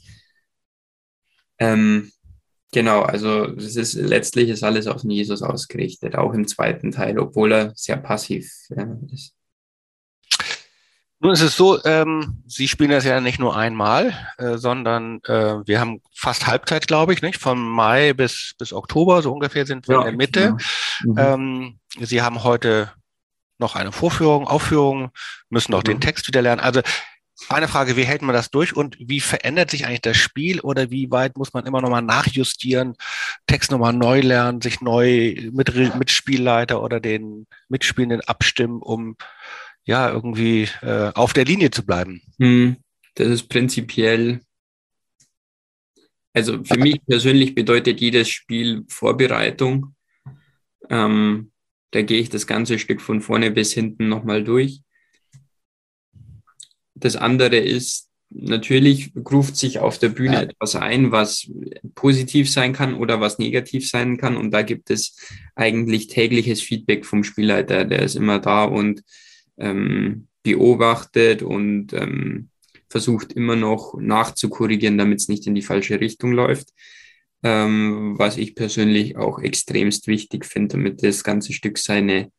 ähm, 1.58 2.12
genau, 2.72 3.02
also 3.02 3.46
es 3.56 3.76
ist 3.76 3.94
letztlich 3.94 4.50
ist 4.50 4.62
alles 4.62 4.86
auf 4.86 5.02
Jesus 5.02 5.42
ausgerichtet, 5.42 6.16
auch 6.16 6.34
im 6.34 6.46
zweiten 6.46 6.90
Teil, 6.90 7.18
obwohl 7.18 7.52
er 7.52 7.72
sehr 7.76 7.96
passiv 7.96 8.52
äh, 8.70 8.84
ist. 9.12 9.34
Nun 11.22 11.32
ist 11.32 11.42
es 11.42 11.54
so, 11.54 11.84
ähm, 11.84 12.42
Sie 12.46 12.66
spielen 12.66 12.90
das 12.90 13.04
ja 13.04 13.20
nicht 13.20 13.38
nur 13.38 13.54
einmal, 13.54 14.14
äh, 14.38 14.56
sondern 14.56 15.20
äh, 15.24 15.56
wir 15.66 15.78
haben 15.78 16.00
fast 16.14 16.46
Halbzeit, 16.46 16.86
glaube 16.86 17.12
ich, 17.12 17.20
nicht? 17.20 17.38
Von 17.38 17.58
Mai 17.58 18.14
bis, 18.14 18.54
bis 18.58 18.72
Oktober, 18.72 19.20
so 19.20 19.30
ungefähr 19.30 19.66
sind 19.66 19.86
wir 19.86 19.96
ja, 19.96 20.00
in 20.00 20.06
der 20.06 20.16
Mitte. 20.16 20.40
Ja. 20.40 20.56
Mhm. 21.04 21.78
Ähm, 21.98 22.06
Sie 22.06 22.22
haben 22.22 22.42
heute 22.42 22.92
noch 23.58 23.76
eine 23.76 23.92
Vorführung, 23.92 24.48
Aufführung, 24.48 25.10
müssen 25.50 25.74
auch 25.74 25.80
mhm. 25.80 25.88
den 25.88 26.00
Text 26.00 26.26
wieder 26.26 26.40
lernen. 26.40 26.62
Also 26.62 26.80
eine 27.48 27.68
Frage, 27.68 27.96
wie 27.96 28.04
hält 28.04 28.22
man 28.22 28.34
das 28.34 28.50
durch 28.50 28.74
und 28.74 28.96
wie 28.98 29.20
verändert 29.20 29.70
sich 29.70 29.86
eigentlich 29.86 30.02
das 30.02 30.16
Spiel 30.16 30.60
oder 30.60 30.90
wie 30.90 31.10
weit 31.10 31.36
muss 31.36 31.52
man 31.52 31.66
immer 31.66 31.80
nochmal 31.80 32.02
nachjustieren, 32.02 32.96
Text 33.46 33.70
nochmal 33.70 33.92
neu 33.92 34.20
lernen, 34.20 34.60
sich 34.60 34.80
neu 34.80 35.34
mit, 35.52 35.74
mit 35.96 36.10
Spielleiter 36.10 36.82
oder 36.82 37.00
den 37.00 37.46
Mitspielenden 37.68 38.20
abstimmen, 38.22 38.80
um 38.80 39.16
ja 39.90 40.10
irgendwie 40.10 40.68
äh, 40.80 41.10
auf 41.14 41.32
der 41.32 41.44
Linie 41.44 41.70
zu 41.70 41.84
bleiben? 41.84 42.22
Hm, 42.38 42.76
das 43.16 43.28
ist 43.28 43.48
prinzipiell, 43.48 44.40
also 46.32 46.62
für 46.64 46.78
mich 46.78 47.04
persönlich 47.04 47.54
bedeutet 47.54 48.00
jedes 48.00 48.28
Spiel 48.28 48.84
Vorbereitung. 48.88 49.94
Ähm, 50.88 51.50
da 51.90 52.02
gehe 52.02 52.20
ich 52.20 52.30
das 52.30 52.46
ganze 52.46 52.78
Stück 52.78 53.00
von 53.00 53.20
vorne 53.20 53.50
bis 53.50 53.72
hinten 53.72 54.08
nochmal 54.08 54.44
durch. 54.44 54.80
Das 56.94 57.16
andere 57.16 57.56
ist, 57.56 58.08
natürlich 58.28 59.12
ruft 59.16 59.56
sich 59.56 59.80
auf 59.80 59.98
der 59.98 60.10
Bühne 60.10 60.42
etwas 60.42 60.76
ein, 60.76 61.10
was 61.10 61.50
positiv 61.96 62.48
sein 62.48 62.72
kann 62.72 62.94
oder 62.94 63.20
was 63.20 63.40
negativ 63.40 63.88
sein 63.88 64.16
kann. 64.18 64.36
Und 64.36 64.52
da 64.52 64.62
gibt 64.62 64.90
es 64.90 65.16
eigentlich 65.56 66.06
tägliches 66.06 66.62
Feedback 66.62 67.04
vom 67.04 67.24
Spielleiter. 67.24 67.84
Der 67.84 68.02
ist 68.02 68.14
immer 68.14 68.38
da 68.38 68.64
und 68.64 69.02
ähm, 69.60 70.26
beobachtet 70.42 71.42
und 71.42 71.92
ähm, 71.92 72.48
versucht 72.88 73.32
immer 73.34 73.54
noch 73.54 73.94
nachzukorrigieren, 74.00 74.98
damit 74.98 75.20
es 75.20 75.28
nicht 75.28 75.46
in 75.46 75.54
die 75.54 75.62
falsche 75.62 76.00
Richtung 76.00 76.32
läuft 76.32 76.72
ähm, 77.42 78.14
was 78.18 78.36
ich 78.36 78.54
persönlich 78.54 79.16
auch 79.16 79.38
extremst 79.40 80.06
wichtig 80.06 80.44
finde, 80.44 80.76
damit 80.76 81.02
das 81.02 81.24
ganze 81.24 81.52
Stück 81.52 81.78
seine, 81.78 82.30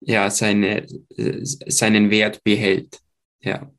ja, 0.00 0.30
seine, 0.30 0.86
äh, 1.16 1.40
seinen 1.42 2.10
Wert 2.10 2.42
behält. 2.42 2.98
Ja. 3.40 3.70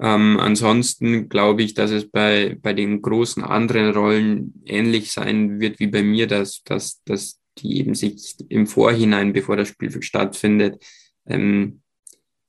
Ähm, 0.00 0.38
ansonsten 0.40 1.28
glaube 1.28 1.62
ich, 1.62 1.74
dass 1.74 1.90
es 1.90 2.10
bei, 2.10 2.56
bei 2.60 2.72
den 2.72 3.02
großen 3.02 3.44
anderen 3.44 3.94
Rollen 3.94 4.62
ähnlich 4.66 5.12
sein 5.12 5.60
wird 5.60 5.78
wie 5.78 5.88
bei 5.88 6.02
mir, 6.02 6.26
dass, 6.26 6.62
dass, 6.64 7.02
dass 7.04 7.38
die 7.58 7.78
eben 7.78 7.94
sich 7.94 8.36
im 8.48 8.66
Vorhinein, 8.66 9.32
bevor 9.32 9.56
das 9.56 9.68
Spiel 9.68 10.02
stattfindet, 10.02 10.82
ähm, 11.26 11.82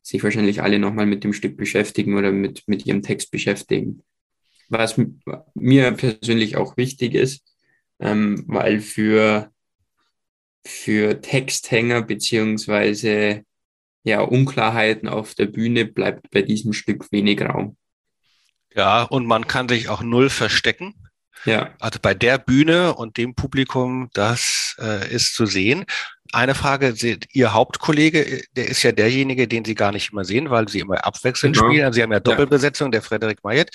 sich 0.02 0.24
wahrscheinlich 0.24 0.62
alle 0.62 0.80
nochmal 0.80 1.06
mit 1.06 1.24
dem 1.24 1.34
Stück 1.34 1.58
beschäftigen 1.58 2.18
oder 2.18 2.32
mit, 2.32 2.64
mit 2.68 2.86
ihrem 2.86 3.02
Text 3.02 3.32
beschäftigen 3.32 4.04
was 4.72 5.00
mir 5.54 5.92
persönlich 5.92 6.56
auch 6.56 6.78
wichtig 6.78 7.14
ist, 7.14 7.44
ähm, 8.00 8.44
weil 8.48 8.80
für, 8.80 9.52
für 10.66 11.22
Texthänger 11.22 12.02
beziehungsweise 12.02 13.44
ja, 14.04 14.22
Unklarheiten 14.22 15.10
auf 15.10 15.36
der 15.36 15.46
Bühne 15.46 15.86
bleibt 15.86 16.32
bei 16.32 16.42
diesem 16.42 16.74
Stück 16.74 17.12
wenig 17.12 17.42
Raum. 17.42 17.78
Ja, 18.74 19.04
und 19.04 19.26
man 19.26 19.46
kann 19.46 19.68
sich 19.68 19.90
auch 19.90 20.02
null 20.02 20.30
verstecken. 20.30 20.96
Ja. 21.46 21.72
Also 21.80 22.00
bei 22.02 22.14
der 22.14 22.38
Bühne 22.38 22.96
und 22.96 23.18
dem 23.18 23.36
Publikum, 23.36 24.10
das 24.14 24.76
äh, 24.80 25.14
ist 25.14 25.36
zu 25.36 25.46
sehen. 25.46 25.86
Eine 26.34 26.56
Frage, 26.56 26.94
Ihr 27.34 27.54
Hauptkollege, 27.54 28.42
der 28.56 28.70
ist 28.70 28.84
ja 28.84 28.94
derjenige, 28.94 29.50
den 29.50 29.66
Sie 29.66 29.76
gar 29.76 29.92
nicht 29.92 30.14
immer 30.14 30.24
sehen, 30.24 30.50
weil 30.50 30.70
Sie 30.70 30.80
immer 30.80 31.06
abwechselnd 31.06 31.58
genau. 31.58 31.68
spielen. 31.68 31.86
Also 31.86 31.96
Sie 31.96 32.04
haben 32.04 32.12
ja 32.14 32.22
Doppelbesetzung, 32.22 32.88
ja. 32.88 32.92
der 32.92 33.02
Frederik 33.02 33.44
Mayet. 33.44 33.70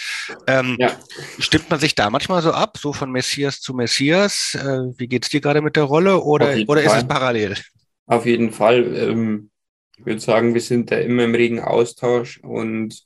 Ähm, 0.47 0.77
ja. 0.79 0.97
Stimmt 1.39 1.69
man 1.69 1.81
sich 1.81 1.95
da 1.95 2.09
manchmal 2.09 2.41
so 2.41 2.53
ab, 2.53 2.79
so 2.79 2.95
von 2.95 3.11
Messias 3.11 3.61
zu 3.61 3.75
Messias? 3.75 4.55
Äh, 4.55 4.99
wie 4.99 5.07
geht's 5.07 5.29
dir 5.29 5.43
gerade 5.43 5.61
mit 5.61 5.77
der 5.77 5.83
Rolle 5.83 6.23
oder, 6.23 6.57
oder 6.67 6.83
ist 6.83 6.97
es 6.97 7.07
parallel? 7.07 7.57
Auf 8.07 8.25
jeden 8.25 8.53
Fall. 8.53 8.97
Ähm, 8.97 9.51
ich 9.99 10.07
würde 10.07 10.21
sagen, 10.21 10.55
wir 10.55 10.61
sind 10.61 10.91
da 10.91 10.97
immer 10.97 11.25
im 11.25 11.35
regen 11.35 11.61
Austausch 11.61 12.39
und 12.39 13.03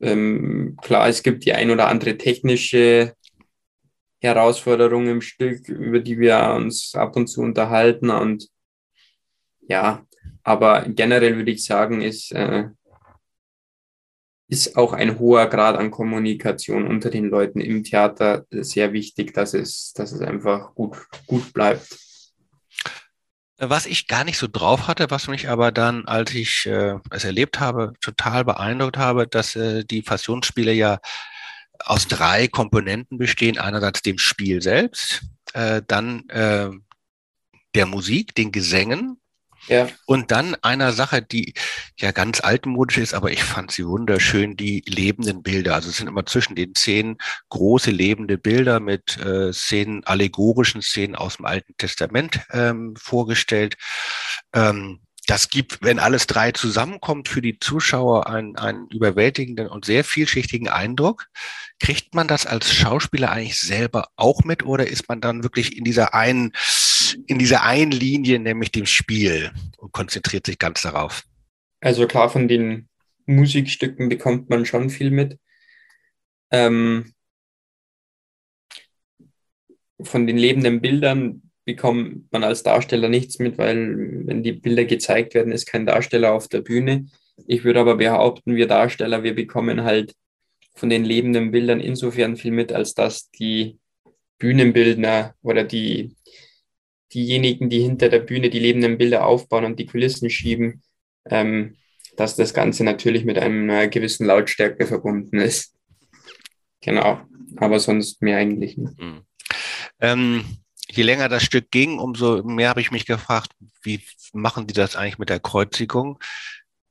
ähm, 0.00 0.76
klar, 0.82 1.08
es 1.08 1.22
gibt 1.22 1.44
die 1.44 1.52
ein 1.52 1.70
oder 1.70 1.88
andere 1.88 2.18
technische 2.18 3.14
Herausforderung 4.24 5.06
im 5.06 5.20
Stück, 5.20 5.68
über 5.68 6.00
die 6.00 6.18
wir 6.18 6.54
uns 6.54 6.94
ab 6.94 7.16
und 7.16 7.26
zu 7.26 7.42
unterhalten 7.42 8.10
und 8.10 8.48
ja, 9.68 10.04
aber 10.42 10.82
generell 10.88 11.36
würde 11.36 11.50
ich 11.50 11.64
sagen, 11.64 12.02
ist, 12.02 12.32
äh, 12.32 12.64
ist 14.48 14.76
auch 14.76 14.92
ein 14.92 15.18
hoher 15.18 15.46
Grad 15.48 15.76
an 15.76 15.90
Kommunikation 15.90 16.86
unter 16.86 17.10
den 17.10 17.28
Leuten 17.28 17.60
im 17.60 17.82
Theater 17.82 18.44
sehr 18.50 18.92
wichtig, 18.92 19.32
dass 19.32 19.54
es, 19.54 19.92
dass 19.94 20.12
es 20.12 20.20
einfach 20.20 20.74
gut, 20.74 20.96
gut 21.26 21.52
bleibt. 21.52 21.98
Was 23.56 23.86
ich 23.86 24.08
gar 24.08 24.24
nicht 24.24 24.36
so 24.36 24.48
drauf 24.50 24.88
hatte, 24.88 25.10
was 25.10 25.28
mich 25.28 25.48
aber 25.48 25.72
dann, 25.72 26.06
als 26.06 26.34
ich 26.34 26.66
äh, 26.66 26.96
es 27.10 27.24
erlebt 27.24 27.60
habe, 27.60 27.92
total 28.00 28.44
beeindruckt 28.44 28.98
habe, 28.98 29.26
dass 29.26 29.54
äh, 29.56 29.84
die 29.84 30.02
Passionsspiele 30.02 30.72
ja 30.72 30.98
aus 31.78 32.06
drei 32.06 32.48
Komponenten 32.48 33.18
bestehen. 33.18 33.58
Einerseits 33.58 34.02
dem 34.02 34.18
Spiel 34.18 34.62
selbst, 34.62 35.22
äh, 35.52 35.82
dann 35.86 36.28
äh, 36.28 36.70
der 37.74 37.86
Musik, 37.86 38.34
den 38.34 38.52
Gesängen 38.52 39.18
ja. 39.68 39.88
Und 40.06 40.30
dann 40.30 40.56
einer 40.62 40.92
Sache, 40.92 41.22
die 41.22 41.54
ja 41.98 42.12
ganz 42.12 42.40
altmodisch 42.40 42.98
ist, 42.98 43.14
aber 43.14 43.32
ich 43.32 43.42
fand 43.42 43.70
sie 43.70 43.86
wunderschön, 43.86 44.56
die 44.56 44.82
lebenden 44.86 45.42
Bilder. 45.42 45.74
Also 45.74 45.88
es 45.88 45.96
sind 45.96 46.08
immer 46.08 46.26
zwischen 46.26 46.54
den 46.54 46.74
Szenen 46.74 47.16
große 47.48 47.90
lebende 47.90 48.36
Bilder 48.36 48.80
mit 48.80 49.18
äh, 49.18 49.52
Szenen, 49.52 50.04
allegorischen 50.04 50.82
Szenen 50.82 51.14
aus 51.14 51.36
dem 51.36 51.46
Alten 51.46 51.74
Testament 51.78 52.40
ähm, 52.50 52.94
vorgestellt. 52.96 53.76
Ähm, 54.52 55.00
das 55.26 55.48
gibt, 55.48 55.82
wenn 55.82 55.98
alles 55.98 56.26
drei 56.26 56.52
zusammenkommt, 56.52 57.28
für 57.28 57.40
die 57.40 57.58
Zuschauer 57.58 58.26
einen, 58.26 58.56
einen 58.56 58.88
überwältigenden 58.88 59.68
und 59.68 59.84
sehr 59.84 60.04
vielschichtigen 60.04 60.68
Eindruck. 60.68 61.26
Kriegt 61.80 62.14
man 62.14 62.28
das 62.28 62.46
als 62.46 62.72
Schauspieler 62.72 63.30
eigentlich 63.30 63.60
selber 63.60 64.08
auch 64.16 64.44
mit 64.44 64.64
oder 64.64 64.86
ist 64.86 65.08
man 65.08 65.20
dann 65.20 65.42
wirklich 65.42 65.76
in 65.76 65.84
dieser 65.84 66.14
einen, 66.14 66.52
in 67.26 67.38
dieser 67.38 67.62
einen 67.62 67.90
Linie, 67.90 68.38
nämlich 68.38 68.70
dem 68.70 68.86
Spiel 68.86 69.50
und 69.78 69.92
konzentriert 69.92 70.46
sich 70.46 70.58
ganz 70.58 70.82
darauf? 70.82 71.24
Also 71.80 72.06
klar, 72.06 72.30
von 72.30 72.48
den 72.48 72.88
Musikstücken 73.26 74.08
bekommt 74.08 74.50
man 74.50 74.66
schon 74.66 74.90
viel 74.90 75.10
mit. 75.10 75.38
Ähm, 76.50 77.14
von 80.02 80.26
den 80.26 80.36
lebenden 80.36 80.80
Bildern 80.80 81.43
bekommt 81.64 82.30
man 82.32 82.44
als 82.44 82.62
Darsteller 82.62 83.08
nichts 83.08 83.38
mit, 83.38 83.58
weil 83.58 84.26
wenn 84.26 84.42
die 84.42 84.52
Bilder 84.52 84.84
gezeigt 84.84 85.34
werden, 85.34 85.52
ist 85.52 85.66
kein 85.66 85.86
Darsteller 85.86 86.32
auf 86.32 86.48
der 86.48 86.60
Bühne. 86.60 87.06
Ich 87.46 87.64
würde 87.64 87.80
aber 87.80 87.96
behaupten, 87.96 88.54
wir 88.54 88.66
Darsteller, 88.66 89.22
wir 89.22 89.34
bekommen 89.34 89.84
halt 89.84 90.14
von 90.74 90.90
den 90.90 91.04
lebenden 91.04 91.50
Bildern 91.50 91.80
insofern 91.80 92.36
viel 92.36 92.50
mit, 92.50 92.72
als 92.72 92.94
dass 92.94 93.30
die 93.30 93.78
Bühnenbildner 94.38 95.34
oder 95.42 95.64
die, 95.64 96.14
diejenigen, 97.12 97.70
die 97.70 97.80
hinter 97.80 98.08
der 98.08 98.18
Bühne 98.20 98.50
die 98.50 98.58
lebenden 98.58 98.98
Bilder 98.98 99.26
aufbauen 99.26 99.64
und 99.64 99.78
die 99.78 99.86
Kulissen 99.86 100.28
schieben, 100.30 100.82
ähm, 101.26 101.76
dass 102.16 102.36
das 102.36 102.52
Ganze 102.54 102.84
natürlich 102.84 103.24
mit 103.24 103.38
einer 103.38 103.88
gewissen 103.88 104.26
Lautstärke 104.26 104.86
verbunden 104.86 105.38
ist. 105.38 105.74
Genau, 106.80 107.20
aber 107.56 107.80
sonst 107.80 108.20
mehr 108.20 108.36
eigentlich 108.36 108.76
nicht. 108.76 109.00
Mhm. 109.00 109.22
Ähm, 110.00 110.44
je 110.90 111.02
länger 111.02 111.28
das 111.28 111.42
Stück 111.42 111.70
ging, 111.70 111.98
umso 111.98 112.42
mehr 112.42 112.68
habe 112.68 112.80
ich 112.80 112.90
mich 112.90 113.06
gefragt, 113.06 113.52
wie 113.82 114.00
machen 114.32 114.66
die 114.66 114.74
das 114.74 114.96
eigentlich 114.96 115.18
mit 115.18 115.28
der 115.28 115.40
Kreuzigung? 115.40 116.18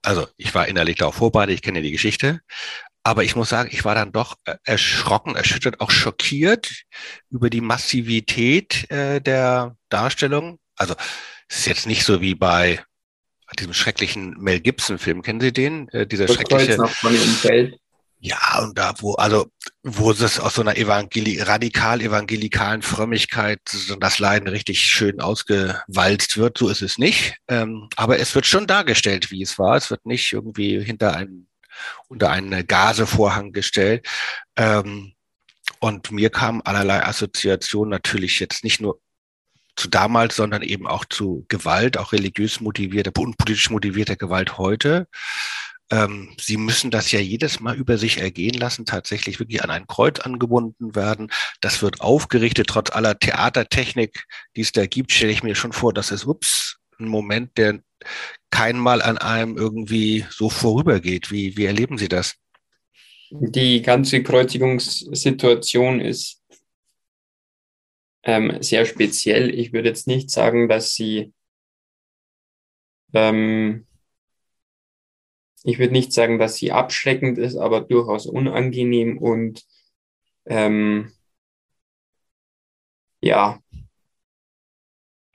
Also 0.02 0.28
ich 0.38 0.54
war 0.54 0.68
innerlich 0.68 0.98
darauf 0.98 1.16
vorbereitet, 1.16 1.56
ich 1.56 1.62
kenne 1.62 1.82
die 1.82 1.92
Geschichte, 1.92 2.42
aber 3.04 3.24
ich 3.24 3.36
muss 3.36 3.50
sagen, 3.50 3.70
ich 3.72 3.86
war 3.86 3.96
dann 3.96 4.12
doch 4.12 4.36
äh, 4.46 4.56
erschrocken, 4.64 5.36
erschüttert, 5.36 5.82
auch 5.82 5.92
schockiert 5.92 6.84
über 7.30 7.50
die 7.50 7.62
Massivität 7.62 8.90
äh, 8.90 9.22
der 9.22 9.78
Darstellung. 9.90 10.60
Also 10.76 10.96
es 11.50 11.60
ist 11.60 11.68
jetzt 11.68 11.88
nicht 11.88 12.04
so 12.04 12.22
wie 12.22 12.36
bei 12.36 12.84
diesem 13.60 13.74
schrecklichen 13.74 14.36
Mel 14.40 14.60
Gibson-Film. 14.62 15.22
Kennen 15.22 15.42
Sie 15.42 15.52
den? 15.52 15.90
Äh, 15.90 16.08
dieser 16.08 16.26
das 16.26 16.36
schreckliche. 16.36 16.78
Ja, 18.26 18.60
und 18.62 18.78
da, 18.78 18.94
wo, 19.00 19.16
also, 19.16 19.52
wo 19.84 20.10
es 20.12 20.40
aus 20.40 20.54
so 20.56 20.62
einer 20.62 20.78
Evangeli 20.78 21.42
radikal 21.42 22.00
evangelikalen 22.02 22.82
Frömmigkeit 22.82 23.60
das 24.00 24.18
Leiden 24.18 24.48
richtig 24.48 24.80
schön 24.82 25.20
ausgewalzt 25.20 26.38
wird, 26.38 26.58
so 26.58 26.70
ist 26.70 26.82
es 26.82 26.98
nicht. 26.98 27.36
Ähm, 27.50 27.90
aber 27.98 28.20
es 28.20 28.34
wird 28.34 28.46
schon 28.46 28.66
dargestellt, 28.66 29.30
wie 29.30 29.42
es 29.42 29.60
war. 29.60 29.76
Es 29.76 29.92
wird 29.92 30.06
nicht 30.06 30.32
irgendwie 30.32 30.82
hinter 30.82 31.14
einem 31.18 31.48
unter 32.08 32.30
einen 32.30 32.66
Gasevorhang 32.66 33.52
gestellt. 33.52 34.08
Ähm, 34.56 35.14
und 35.80 36.12
mir 36.12 36.30
kamen 36.30 36.62
allerlei 36.62 37.04
Assoziationen 37.06 37.90
natürlich 37.90 38.40
jetzt 38.40 38.64
nicht 38.64 38.80
nur 38.80 39.02
zu 39.76 39.90
damals, 39.90 40.38
sondern 40.38 40.62
eben 40.62 40.88
auch 40.88 41.04
zu 41.04 41.46
Gewalt, 41.50 41.98
auch 41.98 42.14
religiös 42.14 42.62
motivierter 42.62 43.12
und 43.20 43.38
politisch 43.38 43.70
motivierter 43.70 44.16
Gewalt 44.16 44.58
heute. 44.58 45.08
Ähm, 45.94 46.36
Sie 46.42 46.58
müssen 46.58 46.90
das 46.90 47.12
ja 47.12 47.20
jedes 47.20 47.60
Mal 47.60 47.76
über 47.76 48.00
sich 48.00 48.20
ergehen 48.20 48.56
lassen, 48.56 48.86
tatsächlich 48.86 49.40
wirklich 49.40 49.64
an 49.64 49.70
ein 49.70 49.86
Kreuz 49.86 50.20
angebunden 50.20 50.96
werden. 50.96 51.32
Das 51.62 51.84
wird 51.84 52.02
aufgerichtet, 52.02 52.66
trotz 52.68 52.92
aller 52.92 53.20
Theatertechnik, 53.20 54.26
die 54.56 54.62
es 54.62 54.72
da 54.72 54.88
gibt, 54.88 55.12
stelle 55.12 55.32
ich 55.32 55.44
mir 55.44 55.54
schon 55.54 55.72
vor, 55.72 55.94
dass 55.94 56.10
es, 56.10 56.26
ups, 56.26 56.80
ein 56.98 57.08
Moment, 57.08 57.60
der 57.60 57.84
kein 58.50 58.78
Mal 58.78 59.04
an 59.04 59.20
einem 59.20 59.56
irgendwie 59.56 60.26
so 60.32 60.50
vorübergeht. 60.50 61.30
Wie, 61.30 61.58
wie 61.58 61.66
erleben 61.66 62.00
Sie 62.00 62.10
das? 62.10 62.38
Die 63.30 63.84
ganze 63.84 64.24
Kreuzigungssituation 64.24 66.02
ist 66.02 66.42
ähm, 68.24 68.58
sehr 68.62 68.86
speziell. 68.86 69.54
Ich 69.54 69.74
würde 69.74 69.90
jetzt 69.90 70.08
nicht 70.08 70.32
sagen, 70.32 70.68
dass 70.68 70.96
sie, 70.96 71.34
ähm, 73.14 73.86
ich 75.64 75.80
würde 75.80 75.94
nicht 75.94 76.14
sagen, 76.14 76.40
dass 76.40 76.56
sie 76.56 76.72
abschreckend 76.72 77.38
ist, 77.38 77.56
aber 77.58 77.82
durchaus 77.82 78.26
unangenehm 78.28 79.18
und 79.18 79.64
ähm, 80.46 81.12
ja, 83.22 83.60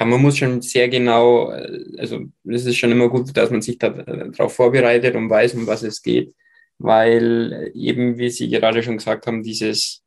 man 0.01 0.23
muss 0.23 0.37
schon 0.39 0.63
sehr 0.63 0.89
genau, 0.89 1.51
äh, 1.51 1.99
also 1.99 2.21
es 2.45 2.67
ist 2.67 2.77
schon 2.77 2.93
immer 2.93 3.09
gut, 3.09 3.37
dass 3.37 3.51
man 3.51 3.63
sich 3.63 3.79
darauf 3.79 4.39
äh, 4.39 4.49
vorbereitet 4.49 5.15
und 5.17 5.31
weiß, 5.31 5.55
um 5.55 5.67
was 5.67 5.83
es 5.83 6.03
geht, 6.03 6.35
weil 6.79 7.73
eben, 7.75 8.19
wie 8.19 8.31
Sie 8.31 8.49
gerade 8.49 8.83
schon 8.83 8.99
gesagt 8.99 9.27
haben, 9.27 9.43
dieses 9.43 10.05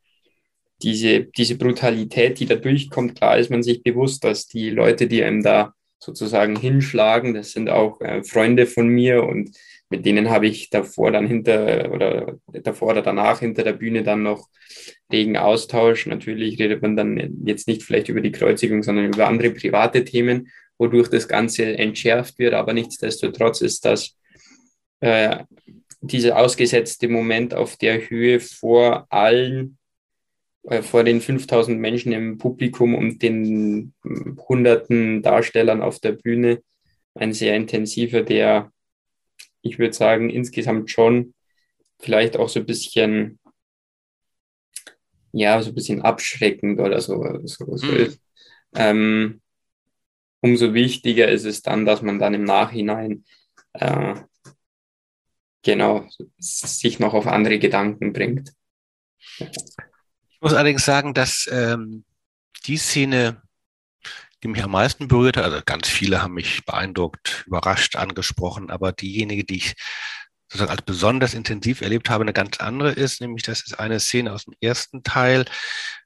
diese, 0.83 1.25
diese 1.25 1.57
Brutalität, 1.57 2.39
die 2.39 2.45
da 2.45 2.55
durchkommt, 2.55 3.15
klar 3.15 3.37
ist 3.37 3.49
man 3.51 3.63
sich 3.63 3.83
bewusst, 3.83 4.23
dass 4.23 4.47
die 4.47 4.69
Leute, 4.69 5.07
die 5.07 5.23
einem 5.23 5.43
da 5.43 5.73
sozusagen 6.03 6.57
hinschlagen, 6.57 7.33
das 7.33 7.51
sind 7.51 7.69
auch 7.69 8.01
äh, 8.01 8.23
Freunde 8.23 8.65
von 8.65 8.87
mir 8.87 9.23
und 9.23 9.51
mit 9.89 10.05
denen 10.05 10.29
habe 10.29 10.47
ich 10.47 10.69
davor 10.69 11.11
dann 11.11 11.27
hinter 11.27 11.91
oder 11.91 12.37
davor 12.47 12.91
oder 12.91 13.01
danach 13.01 13.39
hinter 13.39 13.63
der 13.63 13.73
Bühne 13.73 14.03
dann 14.03 14.23
noch 14.23 14.47
regen 15.11 15.37
Austausch. 15.37 16.05
Natürlich 16.07 16.57
redet 16.59 16.81
man 16.81 16.95
dann 16.95 17.41
jetzt 17.45 17.67
nicht 17.67 17.83
vielleicht 17.83 18.07
über 18.07 18.21
die 18.21 18.31
Kreuzigung, 18.31 18.83
sondern 18.83 19.13
über 19.13 19.27
andere 19.27 19.51
private 19.51 20.05
Themen, 20.05 20.49
wodurch 20.77 21.09
das 21.09 21.27
Ganze 21.27 21.77
entschärft 21.77 22.39
wird. 22.39 22.53
Aber 22.53 22.73
nichtsdestotrotz 22.73 23.61
ist 23.61 23.83
das 23.83 24.17
äh, 25.01 25.43
dieser 25.99 26.37
ausgesetzte 26.37 27.09
Moment 27.09 27.53
auf 27.53 27.75
der 27.75 28.09
Höhe 28.09 28.39
vor 28.39 29.07
allen 29.09 29.77
vor 30.63 31.03
den 31.03 31.21
5000 31.21 31.79
Menschen 31.79 32.11
im 32.11 32.37
Publikum 32.37 32.93
und 32.93 33.21
den 33.23 33.93
hunderten 34.03 35.21
Darstellern 35.21 35.81
auf 35.81 35.99
der 35.99 36.11
Bühne 36.11 36.61
ein 37.15 37.33
sehr 37.33 37.55
intensiver, 37.55 38.21
der, 38.21 38.71
ich 39.61 39.79
würde 39.79 39.93
sagen, 39.93 40.29
insgesamt 40.29 40.91
schon 40.91 41.33
vielleicht 41.99 42.37
auch 42.37 42.49
so 42.49 42.59
ein 42.59 42.65
bisschen, 42.65 43.39
ja, 45.31 45.61
so 45.61 45.71
ein 45.71 45.75
bisschen 45.75 46.01
abschreckend 46.01 46.79
oder 46.79 47.01
so, 47.01 47.23
so, 47.43 47.75
so 47.75 47.87
mhm. 47.87 47.97
ist. 47.97 48.21
Ähm, 48.75 49.41
umso 50.41 50.73
wichtiger 50.73 51.27
ist 51.27 51.45
es 51.45 51.61
dann, 51.61 51.85
dass 51.85 52.01
man 52.01 52.19
dann 52.19 52.33
im 52.33 52.43
Nachhinein 52.43 53.25
äh, 53.73 54.15
genau 55.63 56.07
sich 56.37 56.99
noch 56.99 57.13
auf 57.13 57.27
andere 57.27 57.59
Gedanken 57.59 58.13
bringt. 58.13 58.53
Ich 60.41 60.43
muss 60.43 60.53
allerdings 60.55 60.85
sagen, 60.85 61.13
dass 61.13 61.47
ähm, 61.51 62.03
die 62.65 62.77
Szene, 62.77 63.43
die 64.41 64.47
mich 64.47 64.63
am 64.63 64.71
meisten 64.71 65.07
berührte, 65.07 65.43
also 65.43 65.59
ganz 65.63 65.87
viele 65.87 66.23
haben 66.23 66.33
mich 66.33 66.65
beeindruckt, 66.65 67.43
überrascht, 67.45 67.95
angesprochen, 67.95 68.71
aber 68.71 68.91
diejenige, 68.91 69.43
die 69.43 69.57
ich 69.57 69.75
sozusagen 70.49 70.71
als 70.71 70.81
besonders 70.81 71.35
intensiv 71.35 71.81
erlebt 71.81 72.09
habe, 72.09 72.23
eine 72.23 72.33
ganz 72.33 72.59
andere 72.59 72.91
ist, 72.91 73.21
nämlich 73.21 73.43
das 73.43 73.61
ist 73.61 73.79
eine 73.79 73.99
Szene 73.99 74.33
aus 74.33 74.45
dem 74.45 74.55
ersten 74.61 75.03
Teil, 75.03 75.45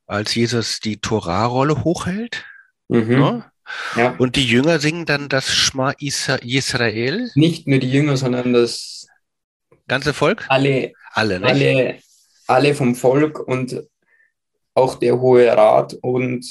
als 0.06 0.36
Jesus 0.36 0.82
die 0.82 1.00
Torah-Rolle 1.00 1.86
hochhält. 1.86 2.44
Mhm. 2.90 3.12
Ja? 3.12 3.18
Ne? 3.18 3.52
Ja. 3.96 4.16
Und 4.18 4.36
die 4.36 4.46
Jünger 4.46 4.80
singen 4.80 5.06
dann 5.06 5.30
das 5.30 5.56
Schma 5.56 5.92
Israel. 5.92 7.32
Nicht 7.36 7.68
nur 7.68 7.80
die 7.80 7.90
Jünger, 7.90 8.18
sondern 8.18 8.52
das 8.52 9.08
ganze 9.88 10.14
Volk? 10.14 10.44
Alle, 10.50 10.92
alle, 11.14 11.42
alle, 11.42 12.00
alle 12.48 12.76
vom 12.76 12.96
Volk 12.96 13.40
und 13.40 13.82
auch 14.76 14.96
der 14.96 15.20
Hohe 15.20 15.48
Rat 15.48 15.96
und 16.02 16.46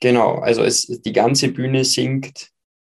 genau, 0.00 0.38
also 0.38 0.62
es, 0.62 0.86
die 0.86 1.12
ganze 1.12 1.48
Bühne 1.48 1.84
singt 1.84 2.48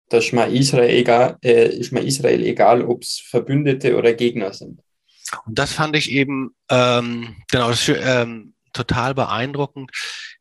das 0.09 0.25
Schma 0.25 0.45
Israel, 0.45 0.89
egal, 0.89 1.37
äh, 1.43 1.65
egal 1.69 2.83
ob 2.83 3.01
es 3.01 3.21
Verbündete 3.29 3.97
oder 3.97 4.13
Gegner 4.13 4.53
sind. 4.53 4.79
Und 5.45 5.59
das 5.59 5.73
fand 5.73 5.95
ich 5.97 6.11
eben 6.11 6.55
ähm, 6.69 7.35
genau 7.51 7.69
das, 7.69 7.89
ähm, 7.89 8.53
total 8.71 9.13
beeindruckend. 9.13 9.91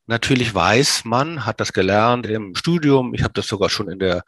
Natürlich 0.06 0.54
weiß 0.54 1.04
man, 1.04 1.44
hat 1.44 1.59
das 1.59 1.72
gelernt 1.72 2.26
im 2.26 2.54
Studium, 2.54 3.14
ich 3.14 3.22
habe 3.22 3.35
das 3.35 3.48
sogar 3.48 3.70
schon 3.70 3.90
in 3.90 3.98
der, 3.98 4.22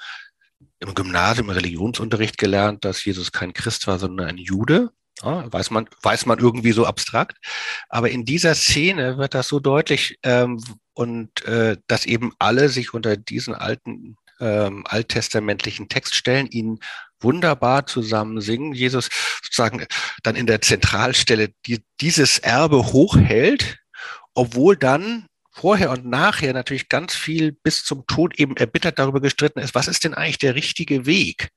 im 0.80 0.94
Gymnasium, 0.94 1.50
im 1.50 1.54
Religionsunterricht 1.54 2.38
gelernt, 2.38 2.84
dass 2.84 3.04
Jesus 3.04 3.30
kein 3.30 3.52
Christ 3.52 3.86
war, 3.86 3.98
sondern 3.98 4.26
ein 4.26 4.38
Jude. 4.38 4.90
Ja, 5.22 5.52
weiß, 5.52 5.70
man, 5.70 5.88
weiß 6.02 6.26
man 6.26 6.38
irgendwie 6.38 6.72
so 6.72 6.86
abstrakt. 6.86 7.36
Aber 7.88 8.10
in 8.10 8.24
dieser 8.24 8.54
Szene 8.54 9.18
wird 9.18 9.34
das 9.34 9.48
so 9.48 9.60
deutlich 9.60 10.18
ähm, 10.22 10.62
und 10.94 11.44
äh, 11.44 11.76
dass 11.86 12.06
eben 12.06 12.32
alle 12.38 12.68
sich 12.68 12.94
unter 12.94 13.16
diesen 13.16 13.54
alten 13.54 14.16
ähm, 14.40 14.84
alttestamentlichen 14.86 15.88
Text 15.88 16.14
stellen, 16.14 16.46
ihn 16.46 16.78
wunderbar 17.20 17.86
zusammen 17.86 18.40
singen. 18.40 18.72
Jesus 18.72 19.08
sozusagen 19.42 19.86
dann 20.22 20.36
in 20.36 20.46
der 20.46 20.60
Zentralstelle 20.60 21.50
die, 21.66 21.82
dieses 22.00 22.38
Erbe 22.38 22.92
hochhält, 22.92 23.78
obwohl 24.34 24.76
dann 24.76 25.27
vorher 25.58 25.90
und 25.90 26.06
nachher 26.06 26.52
natürlich 26.52 26.88
ganz 26.88 27.14
viel 27.14 27.50
bis 27.50 27.84
zum 27.84 28.06
Tod 28.06 28.38
eben 28.38 28.56
erbittert 28.56 28.98
darüber 28.98 29.20
gestritten 29.20 29.58
ist, 29.58 29.74
was 29.74 29.88
ist 29.88 30.04
denn 30.04 30.14
eigentlich 30.14 30.38
der 30.38 30.54
richtige 30.54 31.04
Weg? 31.04 31.48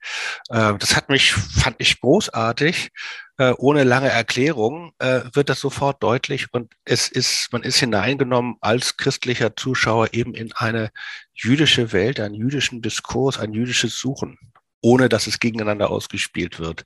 Äh, 0.49 0.73
das 0.79 0.95
hat 0.95 1.09
mich, 1.09 1.33
fand 1.33 1.75
ich 1.77 2.01
großartig. 2.01 2.89
Äh, 3.37 3.53
ohne 3.57 3.83
lange 3.83 4.09
Erklärung 4.09 4.93
äh, 4.97 5.21
wird 5.33 5.49
das 5.49 5.59
sofort 5.59 6.01
deutlich 6.01 6.47
und 6.51 6.73
es 6.83 7.07
ist, 7.09 7.49
man 7.51 7.61
ist 7.63 7.77
hineingenommen 7.77 8.55
als 8.61 8.97
christlicher 8.97 9.55
Zuschauer 9.55 10.09
eben 10.13 10.33
in 10.33 10.51
eine 10.53 10.89
jüdische 11.33 11.91
Welt, 11.91 12.19
einen 12.19 12.35
jüdischen 12.35 12.81
Diskurs, 12.81 13.37
ein 13.37 13.53
jüdisches 13.53 13.99
Suchen, 13.99 14.37
ohne 14.81 15.09
dass 15.09 15.27
es 15.27 15.39
gegeneinander 15.39 15.91
ausgespielt 15.91 16.59
wird. 16.59 16.85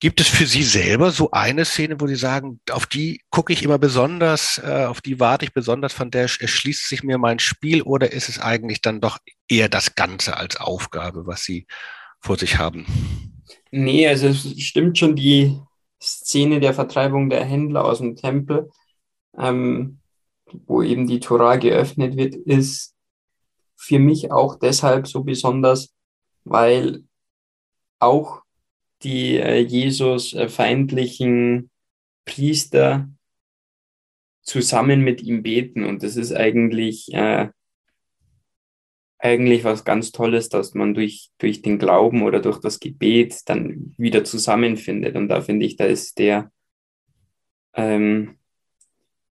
Gibt 0.00 0.22
es 0.22 0.28
für 0.28 0.46
Sie 0.46 0.62
selber 0.62 1.10
so 1.10 1.30
eine 1.30 1.66
Szene, 1.66 2.00
wo 2.00 2.06
Sie 2.06 2.16
sagen, 2.16 2.60
auf 2.70 2.86
die 2.86 3.20
gucke 3.28 3.52
ich 3.52 3.62
immer 3.62 3.78
besonders, 3.78 4.58
äh, 4.64 4.86
auf 4.86 5.02
die 5.02 5.20
warte 5.20 5.44
ich 5.44 5.52
besonders, 5.52 5.92
von 5.92 6.10
der 6.10 6.22
erschließt 6.22 6.88
sich 6.88 7.02
mir 7.02 7.18
mein 7.18 7.38
Spiel 7.38 7.82
oder 7.82 8.10
ist 8.10 8.30
es 8.30 8.40
eigentlich 8.40 8.80
dann 8.80 9.02
doch 9.02 9.18
eher 9.46 9.68
das 9.68 9.94
Ganze 9.96 10.38
als 10.38 10.56
Aufgabe, 10.56 11.26
was 11.26 11.42
Sie 11.42 11.66
vor 12.18 12.38
sich 12.38 12.56
haben? 12.56 12.86
Nee, 13.70 14.08
also 14.08 14.28
es 14.28 14.58
stimmt 14.62 14.96
schon 14.96 15.16
die 15.16 15.58
Szene 16.02 16.60
der 16.60 16.72
Vertreibung 16.72 17.28
der 17.28 17.44
Händler 17.44 17.84
aus 17.84 17.98
dem 17.98 18.16
Tempel, 18.16 18.70
ähm, 19.38 19.98
wo 20.66 20.82
eben 20.82 21.06
die 21.06 21.20
Tora 21.20 21.56
geöffnet 21.56 22.16
wird, 22.16 22.34
ist 22.34 22.94
für 23.76 23.98
mich 23.98 24.32
auch 24.32 24.58
deshalb 24.58 25.06
so 25.06 25.24
besonders, 25.24 25.94
weil 26.44 27.04
auch 27.98 28.42
die 29.02 29.36
äh, 29.36 29.60
Jesus 29.60 30.34
äh, 30.34 30.48
feindlichen 30.48 31.70
Priester 32.24 33.08
zusammen 34.42 35.02
mit 35.02 35.22
ihm 35.22 35.42
beten. 35.42 35.84
Und 35.84 36.02
das 36.02 36.16
ist 36.16 36.32
eigentlich, 36.32 37.12
äh, 37.12 37.48
eigentlich 39.18 39.64
was 39.64 39.84
ganz 39.84 40.12
Tolles, 40.12 40.48
dass 40.48 40.74
man 40.74 40.94
durch, 40.94 41.30
durch 41.38 41.62
den 41.62 41.78
Glauben 41.78 42.22
oder 42.22 42.40
durch 42.40 42.58
das 42.58 42.80
Gebet 42.80 43.40
dann 43.46 43.94
wieder 43.96 44.24
zusammenfindet. 44.24 45.16
Und 45.16 45.28
da 45.28 45.40
finde 45.40 45.66
ich, 45.66 45.76
da 45.76 45.84
ist 45.84 46.18
der, 46.18 46.50
ähm, 47.74 48.36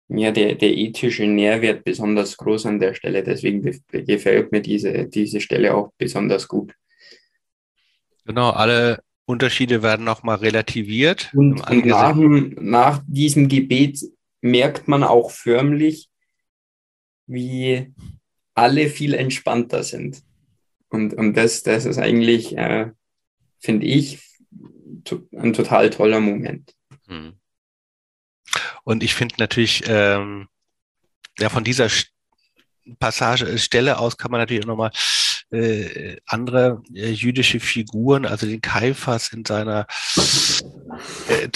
ja, 0.07 0.31
der, 0.31 0.55
der 0.55 0.75
ethische 0.75 1.27
Nährwert 1.27 1.83
besonders 1.83 2.35
groß 2.37 2.65
an 2.65 2.79
der 2.79 2.95
Stelle. 2.95 3.23
Deswegen 3.23 3.61
gefällt 3.91 4.51
mir 4.51 4.61
diese, 4.61 5.07
diese 5.07 5.39
Stelle 5.39 5.75
auch 5.75 5.91
besonders 5.97 6.47
gut. 6.47 6.73
Genau, 8.25 8.51
alle 8.51 9.03
Unterschiede 9.29 9.83
werden 9.83 10.05
nochmal 10.05 10.37
relativiert. 10.37 11.31
Und, 11.35 11.61
nach, 11.85 12.15
nach 12.15 13.03
diesem 13.05 13.47
Gebet 13.47 14.03
merkt 14.41 14.87
man 14.87 15.03
auch 15.03 15.29
förmlich, 15.29 16.09
wie 17.27 17.93
alle 18.55 18.89
viel 18.89 19.13
entspannter 19.13 19.83
sind. 19.83 20.23
Und, 20.89 21.13
und 21.13 21.35
das, 21.35 21.61
das 21.61 21.85
ist 21.85 21.99
eigentlich, 21.99 22.57
äh, 22.57 22.89
finde 23.59 23.85
ich, 23.85 24.19
ein 25.31 25.53
total 25.53 25.91
toller 25.91 26.21
Moment. 26.21 26.73
Hm. 27.05 27.33
Und 28.83 29.03
ich 29.03 29.13
finde 29.13 29.35
natürlich, 29.37 29.83
ähm, 29.85 30.47
ja, 31.37 31.49
von 31.49 31.63
dieser 31.63 31.87
Passage, 32.97 33.45
äh, 33.45 33.59
Stelle 33.59 33.99
aus 33.99 34.17
kann 34.17 34.31
man 34.31 34.39
natürlich 34.39 34.63
auch 34.63 34.69
nochmal 34.69 34.91
äh, 35.51 36.17
andere 36.25 36.81
äh, 36.93 37.09
jüdische 37.11 37.59
Figuren, 37.59 38.25
also 38.25 38.45
den 38.45 38.61
Kaiphas 38.61 39.33
in 39.33 39.45
seiner 39.45 39.87
äh, 41.27 41.49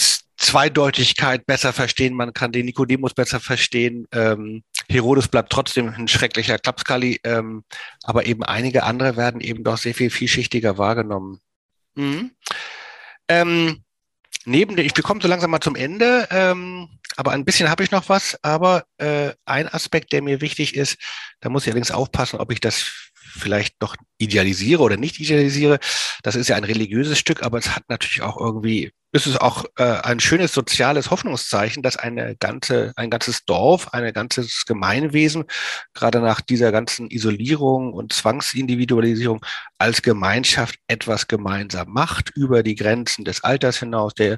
Zweideutigkeit 0.44 1.46
besser 1.46 1.72
verstehen. 1.72 2.14
Man 2.14 2.34
kann 2.34 2.52
den 2.52 2.66
Nikodemus 2.66 3.14
besser 3.14 3.40
verstehen. 3.40 4.08
Ähm, 4.12 4.64
Herodes 4.90 5.28
bleibt 5.28 5.52
trotzdem 5.52 5.90
ein 5.90 6.08
schrecklicher 6.08 6.58
Klapskali, 6.58 7.22
ähm, 7.24 7.64
aber 8.04 8.26
eben 8.26 8.44
einige 8.44 8.84
andere 8.84 9.16
werden 9.16 9.42
eben 9.42 9.64
doch 9.64 9.78
sehr 9.78 9.94
viel 9.94 10.10
vielschichtiger 10.10 10.78
wahrgenommen. 10.78 11.40
Mhm. 11.96 12.32
Ähm, 13.30 13.84
neben 14.46 14.76
der, 14.76 14.86
ich 14.86 14.94
bekomme 14.94 15.22
so 15.22 15.28
langsam 15.28 15.52
mal 15.52 15.62
zum 15.62 15.76
Ende, 15.76 16.28
ähm, 16.32 16.90
aber 17.16 17.32
ein 17.32 17.46
bisschen 17.46 17.70
habe 17.70 17.84
ich 17.84 17.92
noch 17.92 18.10
was. 18.10 18.38
Aber 18.44 18.86
äh, 18.98 19.32
ein 19.46 19.68
Aspekt, 19.70 20.12
der 20.12 20.22
mir 20.22 20.42
wichtig 20.42 20.76
ist, 20.76 20.98
da 21.40 21.50
muss 21.50 21.64
ich 21.64 21.70
allerdings 21.70 21.92
aufpassen, 21.92 22.40
ob 22.40 22.52
ich 22.52 22.60
das 22.60 23.03
vielleicht 23.34 23.82
noch 23.82 23.96
idealisiere 24.18 24.82
oder 24.82 24.98
nicht 24.98 25.20
idealisiere. 25.20 25.80
Das 26.22 26.36
ist 26.36 26.48
ja 26.48 26.56
ein 26.56 26.64
religiöses 26.64 27.18
Stück, 27.18 27.44
aber 27.44 27.58
es 27.58 27.76
hat 27.76 27.84
natürlich 27.90 28.22
auch 28.22 28.38
irgendwie, 28.40 28.92
ist 29.12 29.28
es 29.28 29.38
auch 29.38 29.66
äh, 29.78 29.84
ein 29.84 30.20
schönes 30.20 30.54
soziales 30.54 31.12
Hoffnungszeichen, 31.12 31.84
dass 31.84 31.98
eine 31.98 32.36
ganze, 32.36 32.94
ein 32.96 33.10
ganzes 33.10 33.46
Dorf, 33.46 33.94
ein 33.94 34.14
ganzes 34.14 34.66
Gemeinwesen, 34.66 35.46
gerade 35.94 36.20
nach 36.20 36.42
dieser 36.42 36.72
ganzen 36.72 37.10
Isolierung 37.10 37.94
und 37.94 38.14
Zwangsindividualisierung 38.14 39.44
als 39.78 40.02
Gemeinschaft 40.02 40.76
etwas 40.88 41.28
gemeinsam 41.28 41.92
macht 41.92 42.32
über 42.36 42.64
die 42.64 42.76
Grenzen 42.76 43.26
des 43.26 43.44
Alters 43.44 43.80
hinaus. 43.80 44.14
Der 44.14 44.38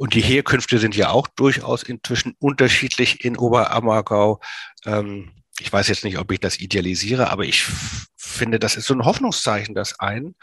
und 0.00 0.14
die 0.14 0.22
Herkünfte 0.22 0.78
sind 0.78 0.94
ja 0.94 1.10
auch 1.10 1.26
durchaus 1.26 1.82
inzwischen 1.82 2.36
unterschiedlich 2.38 3.24
in 3.24 3.36
Oberammergau. 3.36 4.40
Ähm, 4.86 5.32
ich 5.58 5.72
weiß 5.72 5.88
jetzt 5.88 6.04
nicht, 6.04 6.18
ob 6.18 6.30
ich 6.30 6.38
das 6.38 6.60
idealisiere, 6.60 7.30
aber 7.30 7.44
ich 7.44 7.66
finde, 8.18 8.58
das 8.58 8.76
ist 8.76 8.86
so 8.86 8.94
ein 8.94 9.04
Hoffnungszeichen, 9.04 9.74
dass 9.74 9.98
ein, 10.00 10.34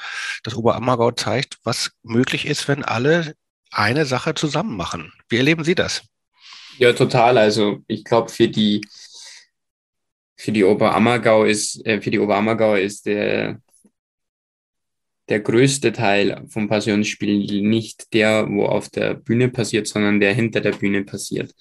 das 0.43 0.55
Oberammergau 0.55 1.11
zeigt, 1.11 1.59
was 1.63 1.91
möglich 2.03 2.47
ist, 2.47 2.67
wenn 2.67 2.83
alle 2.83 3.35
eine 3.69 4.05
Sache 4.05 4.33
zusammen 4.33 4.77
machen. 4.77 5.11
Wie 5.27 5.37
erleben 5.37 5.63
Sie 5.63 5.75
das? 5.75 6.03
Ja, 6.77 6.93
total. 6.93 7.37
Also 7.37 7.79
ich 7.87 8.03
glaube, 8.03 8.29
für 8.29 8.47
die 8.47 8.81
für 10.37 10.51
die 10.51 10.63
Oberammergau 10.63 11.45
ist 11.45 11.85
äh, 11.85 12.01
für 12.01 12.11
die 12.11 12.19
Oberammergau 12.19 12.75
ist 12.75 13.05
der 13.05 13.61
der 15.27 15.39
größte 15.39 15.91
Teil 15.91 16.45
vom 16.49 16.67
Passionsspiel 16.67 17.61
nicht 17.61 18.13
der, 18.13 18.47
wo 18.47 18.65
auf 18.65 18.89
der 18.89 19.15
Bühne 19.15 19.49
passiert, 19.49 19.87
sondern 19.87 20.19
der 20.19 20.33
hinter 20.33 20.61
der 20.61 20.73
Bühne 20.73 21.03
passiert. 21.03 21.53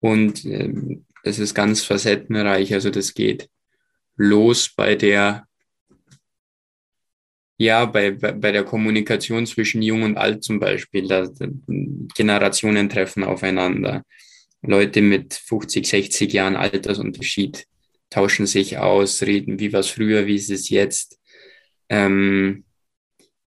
Und 0.00 0.44
ähm, 0.44 1.06
das 1.24 1.38
ist 1.38 1.54
ganz 1.54 1.84
facettenreich. 1.84 2.74
Also 2.74 2.90
das 2.90 3.14
geht 3.14 3.48
los 4.16 4.72
bei 4.74 4.94
der, 4.94 5.46
ja, 7.58 7.84
bei, 7.84 8.10
bei, 8.12 8.32
bei 8.32 8.52
der 8.52 8.64
Kommunikation 8.64 9.46
zwischen 9.46 9.82
Jung 9.82 10.02
und 10.02 10.16
Alt 10.16 10.42
zum 10.42 10.58
Beispiel. 10.58 11.06
Da, 11.08 11.28
Generationen 12.14 12.88
treffen 12.88 13.24
aufeinander. 13.24 14.02
Leute 14.62 15.02
mit 15.02 15.34
50, 15.34 15.86
60 15.86 16.32
Jahren 16.32 16.56
Altersunterschied 16.56 17.66
tauschen 18.10 18.46
sich 18.46 18.78
aus, 18.78 19.22
reden, 19.22 19.58
wie 19.58 19.72
war 19.72 19.80
es 19.80 19.90
früher, 19.90 20.26
wie 20.26 20.36
ist 20.36 20.50
es 20.50 20.68
jetzt. 20.68 21.18
Ähm, 21.88 22.64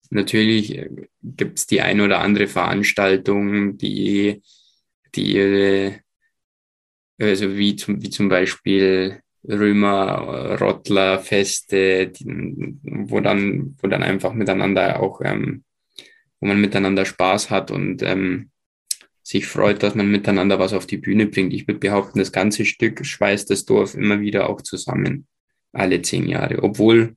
natürlich 0.09 0.85
gibt 1.23 1.59
es 1.59 1.67
die 1.67 1.81
ein 1.81 2.01
oder 2.01 2.19
andere 2.19 2.47
Veranstaltung, 2.47 3.77
die, 3.77 4.41
die 5.15 5.33
ihre 5.33 6.01
also 7.19 7.57
wie 7.57 7.75
zum, 7.75 8.01
wie 8.01 8.09
zum 8.09 8.29
Beispiel 8.29 9.21
Römer, 9.47 10.57
Rottler, 10.59 11.19
Feste, 11.19 12.07
die, 12.07 12.25
wo 12.83 13.19
dann, 13.19 13.75
wo 13.81 13.87
dann 13.87 14.03
einfach 14.03 14.33
miteinander 14.33 14.99
auch, 14.99 15.21
ähm, 15.23 15.63
wo 16.39 16.47
man 16.47 16.59
miteinander 16.59 17.05
Spaß 17.05 17.49
hat 17.49 17.71
und 17.71 18.03
ähm, 18.03 18.51
sich 19.23 19.45
freut, 19.45 19.83
dass 19.83 19.95
man 19.95 20.09
miteinander 20.09 20.59
was 20.59 20.73
auf 20.73 20.87
die 20.87 20.97
Bühne 20.97 21.27
bringt. 21.27 21.53
Ich 21.53 21.67
würde 21.67 21.79
behaupten, 21.79 22.19
das 22.19 22.31
ganze 22.31 22.65
Stück 22.65 23.05
schweißt 23.05 23.49
das 23.49 23.65
Dorf 23.65 23.95
immer 23.95 24.21
wieder 24.21 24.49
auch 24.49 24.61
zusammen, 24.61 25.27
alle 25.71 26.01
zehn 26.01 26.27
Jahre, 26.27 26.63
obwohl, 26.63 27.15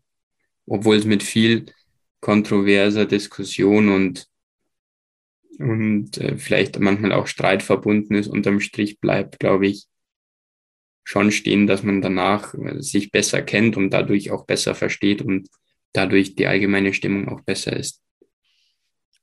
obwohl 0.66 0.96
es 0.96 1.04
mit 1.04 1.22
viel 1.22 1.66
kontroverser 2.20 3.06
Diskussion 3.06 3.88
und 3.88 4.28
und 5.58 6.18
äh, 6.18 6.37
vielleicht 6.38 6.80
manchmal 6.80 7.12
auch 7.12 7.26
Streit 7.26 7.62
verbunden 7.62 8.14
ist, 8.14 8.26
unterm 8.26 8.61
Strich 8.61 9.00
bleibt, 9.00 9.38
glaube 9.38 9.66
ich, 9.66 9.87
schon 11.04 11.32
stehen, 11.32 11.66
dass 11.66 11.82
man 11.82 12.00
danach 12.00 12.54
äh, 12.54 12.80
sich 12.80 13.10
besser 13.10 13.42
kennt 13.42 13.76
und 13.76 13.90
dadurch 13.90 14.30
auch 14.30 14.46
besser 14.46 14.74
versteht 14.74 15.22
und 15.22 15.48
dadurch 15.92 16.34
die 16.36 16.46
allgemeine 16.46 16.94
Stimmung 16.94 17.28
auch 17.28 17.42
besser 17.42 17.74
ist. 17.74 18.00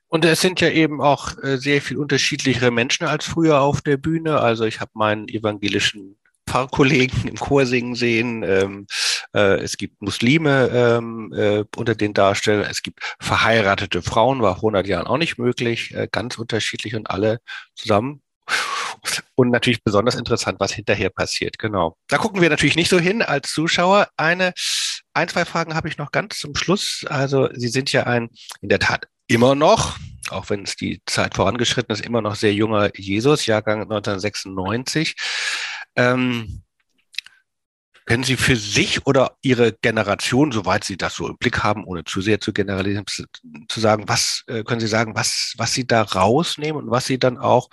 Und 0.08 0.26
es 0.26 0.42
sind 0.42 0.60
ja 0.60 0.70
eben 0.70 1.02
auch 1.02 1.38
äh, 1.44 1.58
sehr 1.58 1.82
viel 1.82 1.98
unterschiedlichere 1.98 2.72
Menschen 2.72 3.06
als 3.06 3.26
früher 3.26 3.62
auf 3.62 3.82
der 3.82 3.98
Bühne. 3.98 4.40
Also 4.40 4.66
ich 4.66 4.80
habe 4.80 4.92
meinen 4.96 5.28
evangelischen 5.28 6.18
Pfarrkollegen 6.50 7.28
im 7.28 7.36
Chor 7.36 7.68
singen 7.68 7.94
sehen. 7.94 8.42
Ähm, 8.44 8.88
äh, 9.36 9.60
es 9.62 9.78
gibt 9.78 10.02
Muslime 10.02 10.70
ähm, 10.74 11.32
äh, 11.32 11.64
unter 11.76 11.94
den 11.94 12.16
Darstellern. 12.16 12.68
Es 12.70 12.82
gibt 12.82 13.02
verheiratete 13.20 14.02
Frauen, 14.02 14.42
war 14.42 14.56
100 14.56 14.88
Jahren 14.88 15.06
auch 15.06 15.20
nicht 15.20 15.38
möglich. 15.38 15.94
Äh, 15.94 16.08
ganz 16.12 16.40
unterschiedlich 16.40 16.96
und 16.96 17.10
alle 17.12 17.40
zusammen 17.76 18.24
und 19.36 19.50
natürlich 19.50 19.84
besonders 19.84 20.16
interessant, 20.16 20.60
was 20.60 20.74
hinterher 20.74 21.10
passiert. 21.10 21.60
Genau. 21.60 21.98
Da 22.08 22.18
gucken 22.18 22.42
wir 22.42 22.50
natürlich 22.50 22.76
nicht 22.76 22.90
so 22.90 23.00
hin 23.00 23.22
als 23.22 23.52
Zuschauer. 23.52 24.10
Eine, 24.18 24.54
ein, 25.14 25.28
zwei 25.28 25.46
Fragen 25.46 25.76
habe 25.76 25.88
ich 25.88 25.98
noch 25.98 26.12
ganz 26.12 26.40
zum 26.40 26.56
Schluss. 26.56 27.06
Also 27.10 27.50
Sie 27.54 27.68
sind 27.68 27.92
ja 27.92 28.04
ein, 28.04 28.30
in 28.62 28.70
der 28.70 28.80
Tat 28.80 29.08
immer 29.28 29.56
noch, 29.56 29.98
auch 30.30 30.50
wenn 30.50 30.64
es 30.64 30.76
die 30.76 31.02
Zeit 31.06 31.36
vorangeschritten 31.36 31.94
ist, 31.94 32.06
immer 32.06 32.22
noch 32.22 32.36
sehr 32.36 32.54
junger 32.54 32.92
Jesus, 32.96 33.46
Jahrgang 33.46 33.82
1996. 33.82 35.16
Ähm, 35.96 36.64
können 38.10 38.24
Sie 38.24 38.38
für 38.38 38.56
sich 38.56 39.06
oder 39.06 39.38
Ihre 39.44 39.72
Generation, 39.72 40.52
soweit 40.52 40.84
Sie 40.84 40.98
das 40.98 41.14
so 41.14 41.28
im 41.28 41.38
Blick 41.38 41.62
haben, 41.64 41.86
ohne 41.86 42.04
zu 42.06 42.22
sehr 42.22 42.42
zu 42.42 42.54
generalisieren, 42.54 43.06
zu 43.68 43.80
sagen, 43.80 44.06
was 44.08 44.44
äh, 44.48 44.64
können 44.64 44.80
Sie 44.80 44.88
sagen, 44.88 45.14
was, 45.14 45.54
was 45.58 45.74
Sie 45.76 45.86
da 45.86 46.02
rausnehmen 46.02 46.82
und 46.82 46.90
was 46.90 47.06
Sie 47.06 47.20
dann 47.20 47.38
auch 47.38 47.70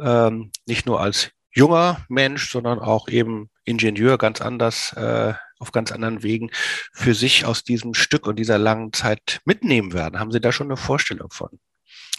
ähm, 0.00 0.52
nicht 0.64 0.86
nur 0.86 1.00
als 1.00 1.32
junger 1.52 2.02
Mensch, 2.08 2.50
sondern 2.50 2.78
auch 2.78 3.08
eben 3.08 3.50
Ingenieur 3.64 4.16
ganz 4.16 4.40
anders, 4.40 4.94
äh, 4.94 5.34
auf 5.58 5.70
ganz 5.70 5.92
anderen 5.92 6.22
Wegen 6.22 6.50
für 6.94 7.14
sich 7.14 7.44
aus 7.44 7.62
diesem 7.62 7.92
Stück 7.92 8.26
und 8.26 8.36
dieser 8.36 8.56
langen 8.56 8.94
Zeit 8.94 9.42
mitnehmen 9.44 9.92
werden? 9.92 10.18
Haben 10.18 10.32
Sie 10.32 10.40
da 10.40 10.50
schon 10.50 10.68
eine 10.68 10.78
Vorstellung 10.78 11.30
von? 11.30 11.50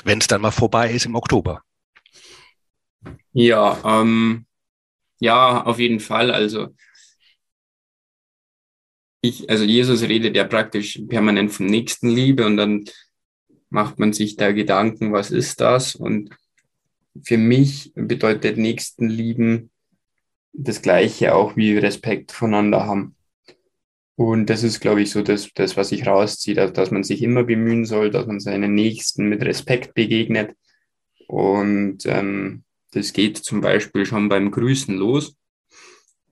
Wenn 0.03 0.19
es 0.19 0.27
dann 0.27 0.41
mal 0.41 0.51
vorbei 0.51 0.91
ist 0.91 1.07
im 1.07 1.15
Oktober. 1.15 1.63
Ja, 3.33 3.79
ähm, 3.83 4.45
ja, 5.19 5.63
auf 5.63 5.79
jeden 5.79 5.99
Fall. 5.99 6.29
Also 6.29 6.75
ich, 9.21 9.49
also 9.49 9.63
Jesus 9.63 10.03
redet 10.03 10.36
ja 10.36 10.45
praktisch 10.45 11.01
permanent 11.08 11.51
von 11.51 11.65
Nächstenliebe 11.65 12.45
und 12.45 12.58
dann 12.58 12.86
macht 13.69 13.99
man 13.99 14.13
sich 14.13 14.36
da 14.36 14.51
Gedanken, 14.51 15.12
was 15.12 15.32
ist 15.32 15.62
das? 15.62 15.95
Und 15.95 16.29
für 17.23 17.38
mich 17.38 17.91
bedeutet 17.95 18.58
Nächstenlieben 18.58 19.71
das 20.53 20.82
Gleiche 20.82 21.36
auch 21.36 21.55
wie 21.55 21.77
Respekt 21.77 22.32
voneinander 22.32 22.86
haben. 22.86 23.15
Und 24.15 24.49
das 24.49 24.63
ist, 24.63 24.79
glaube 24.82 25.01
ich, 25.01 25.12
so 25.12 25.21
das, 25.21 25.49
das 25.53 25.77
was 25.77 25.91
ich 25.91 26.05
rausziehe, 26.05 26.55
dass, 26.55 26.73
dass 26.73 26.91
man 26.91 27.03
sich 27.03 27.21
immer 27.21 27.43
bemühen 27.43 27.86
soll, 27.86 28.10
dass 28.10 28.25
man 28.25 28.39
seinen 28.39 28.73
Nächsten 28.73 29.29
mit 29.29 29.41
Respekt 29.43 29.93
begegnet. 29.93 30.55
Und 31.27 32.05
ähm, 32.05 32.63
das 32.91 33.13
geht 33.13 33.37
zum 33.37 33.62
Beispiel 33.62 34.06
schon 34.06 34.27
beim 34.27 34.52
Grüßen 34.52 34.96
los. 34.96 35.37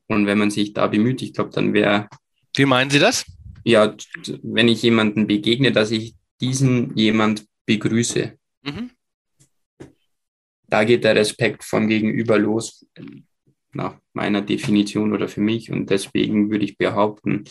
Und 0.08 0.26
wenn 0.26 0.38
man 0.38 0.52
sich 0.52 0.74
da 0.74 0.88
bemüht, 0.88 1.22
ich 1.22 1.34
glaube, 1.34 1.52
dann 1.52 1.74
wäre 1.74 2.10
wie 2.58 2.66
meinen 2.66 2.90
Sie 2.90 3.00
das? 3.00 3.26
Ja, 3.64 3.96
wenn 4.44 4.68
ich 4.68 4.82
jemanden 4.82 5.28
begegne, 5.28 5.72
dass 5.72 5.92
ich 5.92 6.16
diesen 6.40 6.96
jemand 6.96 7.46
begrüße. 7.66 8.38
Mhm. 8.64 8.92
Da 10.68 10.84
geht 10.84 11.04
der 11.04 11.16
Respekt 11.16 11.64
vom 11.64 11.88
Gegenüber 11.88 12.38
los, 12.38 12.86
nach 13.74 13.98
meiner 14.14 14.42
Definition 14.42 15.14
oder 15.14 15.28
für 15.28 15.42
mich. 15.42 15.72
Und 15.72 15.90
deswegen 15.90 16.50
würde 16.50 16.66
ich 16.66 16.78
behaupten, 16.78 17.46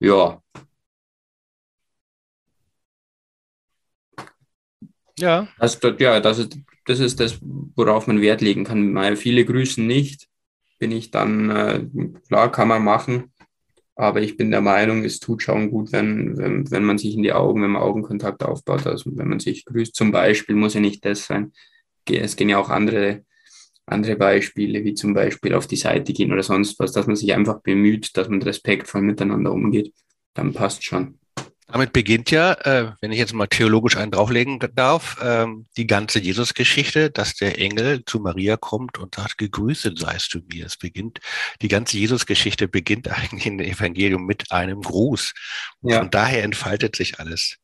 ja. 0.00 0.42
Ja. 5.18 5.48
Das, 5.58 5.78
ja, 5.98 6.20
das 6.20 6.38
ist, 6.38 6.58
das 6.86 6.98
ist 6.98 7.20
das, 7.20 7.38
worauf 7.40 8.06
man 8.06 8.20
Wert 8.20 8.40
legen 8.40 8.64
kann. 8.64 8.94
Weil 8.94 9.16
viele 9.16 9.44
grüßen 9.44 9.86
nicht, 9.86 10.28
bin 10.78 10.90
ich 10.90 11.10
dann, 11.10 11.50
äh, 11.50 11.86
klar, 12.26 12.50
kann 12.50 12.68
man 12.68 12.82
machen 12.82 13.31
Aber 13.94 14.22
ich 14.22 14.36
bin 14.36 14.50
der 14.50 14.62
Meinung, 14.62 15.04
es 15.04 15.20
tut 15.20 15.42
schon 15.42 15.70
gut, 15.70 15.92
wenn, 15.92 16.36
wenn, 16.38 16.70
wenn 16.70 16.84
man 16.84 16.98
sich 16.98 17.14
in 17.14 17.22
die 17.22 17.32
Augen, 17.32 17.62
wenn 17.62 17.72
man 17.72 17.82
Augenkontakt 17.82 18.42
aufbaut, 18.42 18.86
also 18.86 19.10
wenn 19.14 19.28
man 19.28 19.40
sich 19.40 19.64
grüßt. 19.66 19.94
Zum 19.94 20.12
Beispiel 20.12 20.56
muss 20.56 20.74
ja 20.74 20.80
nicht 20.80 21.04
das 21.04 21.26
sein. 21.26 21.52
Es 22.08 22.36
gehen 22.36 22.48
ja 22.48 22.58
auch 22.58 22.70
andere, 22.70 23.24
andere 23.86 24.16
Beispiele, 24.16 24.82
wie 24.84 24.94
zum 24.94 25.14
Beispiel 25.14 25.54
auf 25.54 25.66
die 25.66 25.76
Seite 25.76 26.12
gehen 26.12 26.32
oder 26.32 26.42
sonst 26.42 26.78
was, 26.78 26.92
dass 26.92 27.06
man 27.06 27.16
sich 27.16 27.34
einfach 27.34 27.60
bemüht, 27.60 28.16
dass 28.16 28.28
man 28.28 28.42
respektvoll 28.42 29.02
miteinander 29.02 29.52
umgeht. 29.52 29.92
Dann 30.34 30.54
passt 30.54 30.84
schon. 30.84 31.18
Damit 31.68 31.92
beginnt 31.92 32.30
ja, 32.30 32.52
äh, 32.52 32.92
wenn 33.00 33.12
ich 33.12 33.18
jetzt 33.18 33.32
mal 33.32 33.46
theologisch 33.46 33.96
einen 33.96 34.10
drauflegen 34.10 34.58
darf, 34.74 35.16
ähm, 35.22 35.66
die 35.76 35.86
ganze 35.86 36.18
Jesus-Geschichte, 36.18 37.10
dass 37.10 37.34
der 37.34 37.58
Engel 37.58 38.04
zu 38.04 38.20
Maria 38.20 38.56
kommt 38.56 38.98
und 38.98 39.14
sagt, 39.14 39.38
gegrüßet 39.38 39.98
seist 39.98 40.34
du 40.34 40.40
mir. 40.50 40.66
Es 40.66 40.76
beginnt, 40.76 41.20
die 41.62 41.68
ganze 41.68 41.96
Jesus-Geschichte 41.96 42.68
beginnt 42.68 43.08
eigentlich 43.10 43.46
in 43.46 43.58
dem 43.58 43.66
Evangelium 43.66 44.26
mit 44.26 44.50
einem 44.52 44.82
Gruß. 44.82 45.32
Ja. 45.82 45.98
Von 45.98 46.10
daher 46.10 46.42
entfaltet 46.42 46.96
sich 46.96 47.20
alles. 47.20 47.58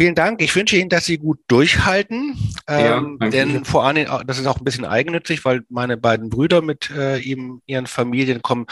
Vielen 0.00 0.14
Dank. 0.14 0.40
Ich 0.40 0.56
wünsche 0.56 0.78
Ihnen, 0.78 0.88
dass 0.88 1.04
Sie 1.04 1.18
gut 1.18 1.40
durchhalten. 1.46 2.34
Ähm, 2.66 3.18
ja, 3.20 3.28
denn 3.28 3.66
vor 3.66 3.84
allem, 3.84 4.08
das 4.26 4.38
ist 4.38 4.46
auch 4.46 4.56
ein 4.56 4.64
bisschen 4.64 4.86
eigennützig, 4.86 5.44
weil 5.44 5.60
meine 5.68 5.98
beiden 5.98 6.30
Brüder 6.30 6.62
mit 6.62 6.88
äh, 6.88 7.18
ihm, 7.18 7.60
ihren 7.66 7.86
Familien 7.86 8.40
kommen 8.40 8.64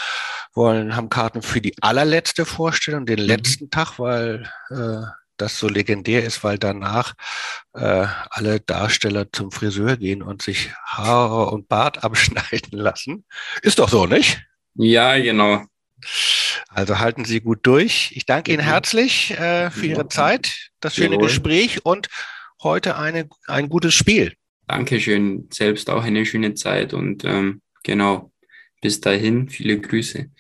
wollen, 0.55 0.97
haben 0.97 1.11
Karten 1.11 1.43
für 1.43 1.61
die 1.61 1.74
allerletzte 1.83 2.47
Vorstellung, 2.47 3.05
den 3.05 3.20
mhm. 3.20 3.26
letzten 3.26 3.68
Tag, 3.68 3.99
weil 3.99 4.51
äh, 4.70 5.03
das 5.37 5.59
so 5.59 5.68
legendär 5.68 6.24
ist, 6.24 6.45
weil 6.45 6.59
danach 6.59 7.12
äh, 7.74 8.07
alle 8.31 8.61
Darsteller 8.61 9.31
zum 9.31 9.53
Friseur 9.53 9.99
gehen 9.99 10.22
und 10.22 10.41
sich 10.41 10.70
Haare 10.83 11.51
und 11.51 11.68
Bart 11.68 12.05
abschneiden 12.05 12.79
lassen. 12.79 13.26
Ist 13.61 13.81
doch 13.81 13.91
so, 13.91 14.07
nicht? 14.07 14.47
Ja, 14.76 15.18
genau. 15.18 15.66
Also 16.69 16.99
halten 16.99 17.25
Sie 17.25 17.41
gut 17.41 17.61
durch. 17.62 18.12
Ich 18.14 18.27
danke 18.27 18.53
Ihnen 18.53 18.62
herzlich 18.62 19.33
äh, 19.33 19.71
für 19.71 19.87
Ihre 19.87 20.09
Zeit, 20.09 20.71
das 20.81 20.95
schöne 20.95 21.14
Jawohl. 21.14 21.27
Gespräch 21.27 21.85
und 21.85 22.09
heute 22.62 22.97
eine, 22.97 23.29
ein 23.47 23.69
gutes 23.69 23.95
Spiel. 23.95 24.35
Dankeschön. 24.66 25.49
Selbst 25.51 25.89
auch 25.89 26.05
eine 26.05 26.27
schöne 26.27 26.55
Zeit 26.55 26.93
und 26.93 27.25
ähm, 27.25 27.62
genau, 27.83 28.31
bis 28.83 29.01
dahin 29.01 29.49
viele 29.49 29.81
Grüße. 29.81 30.31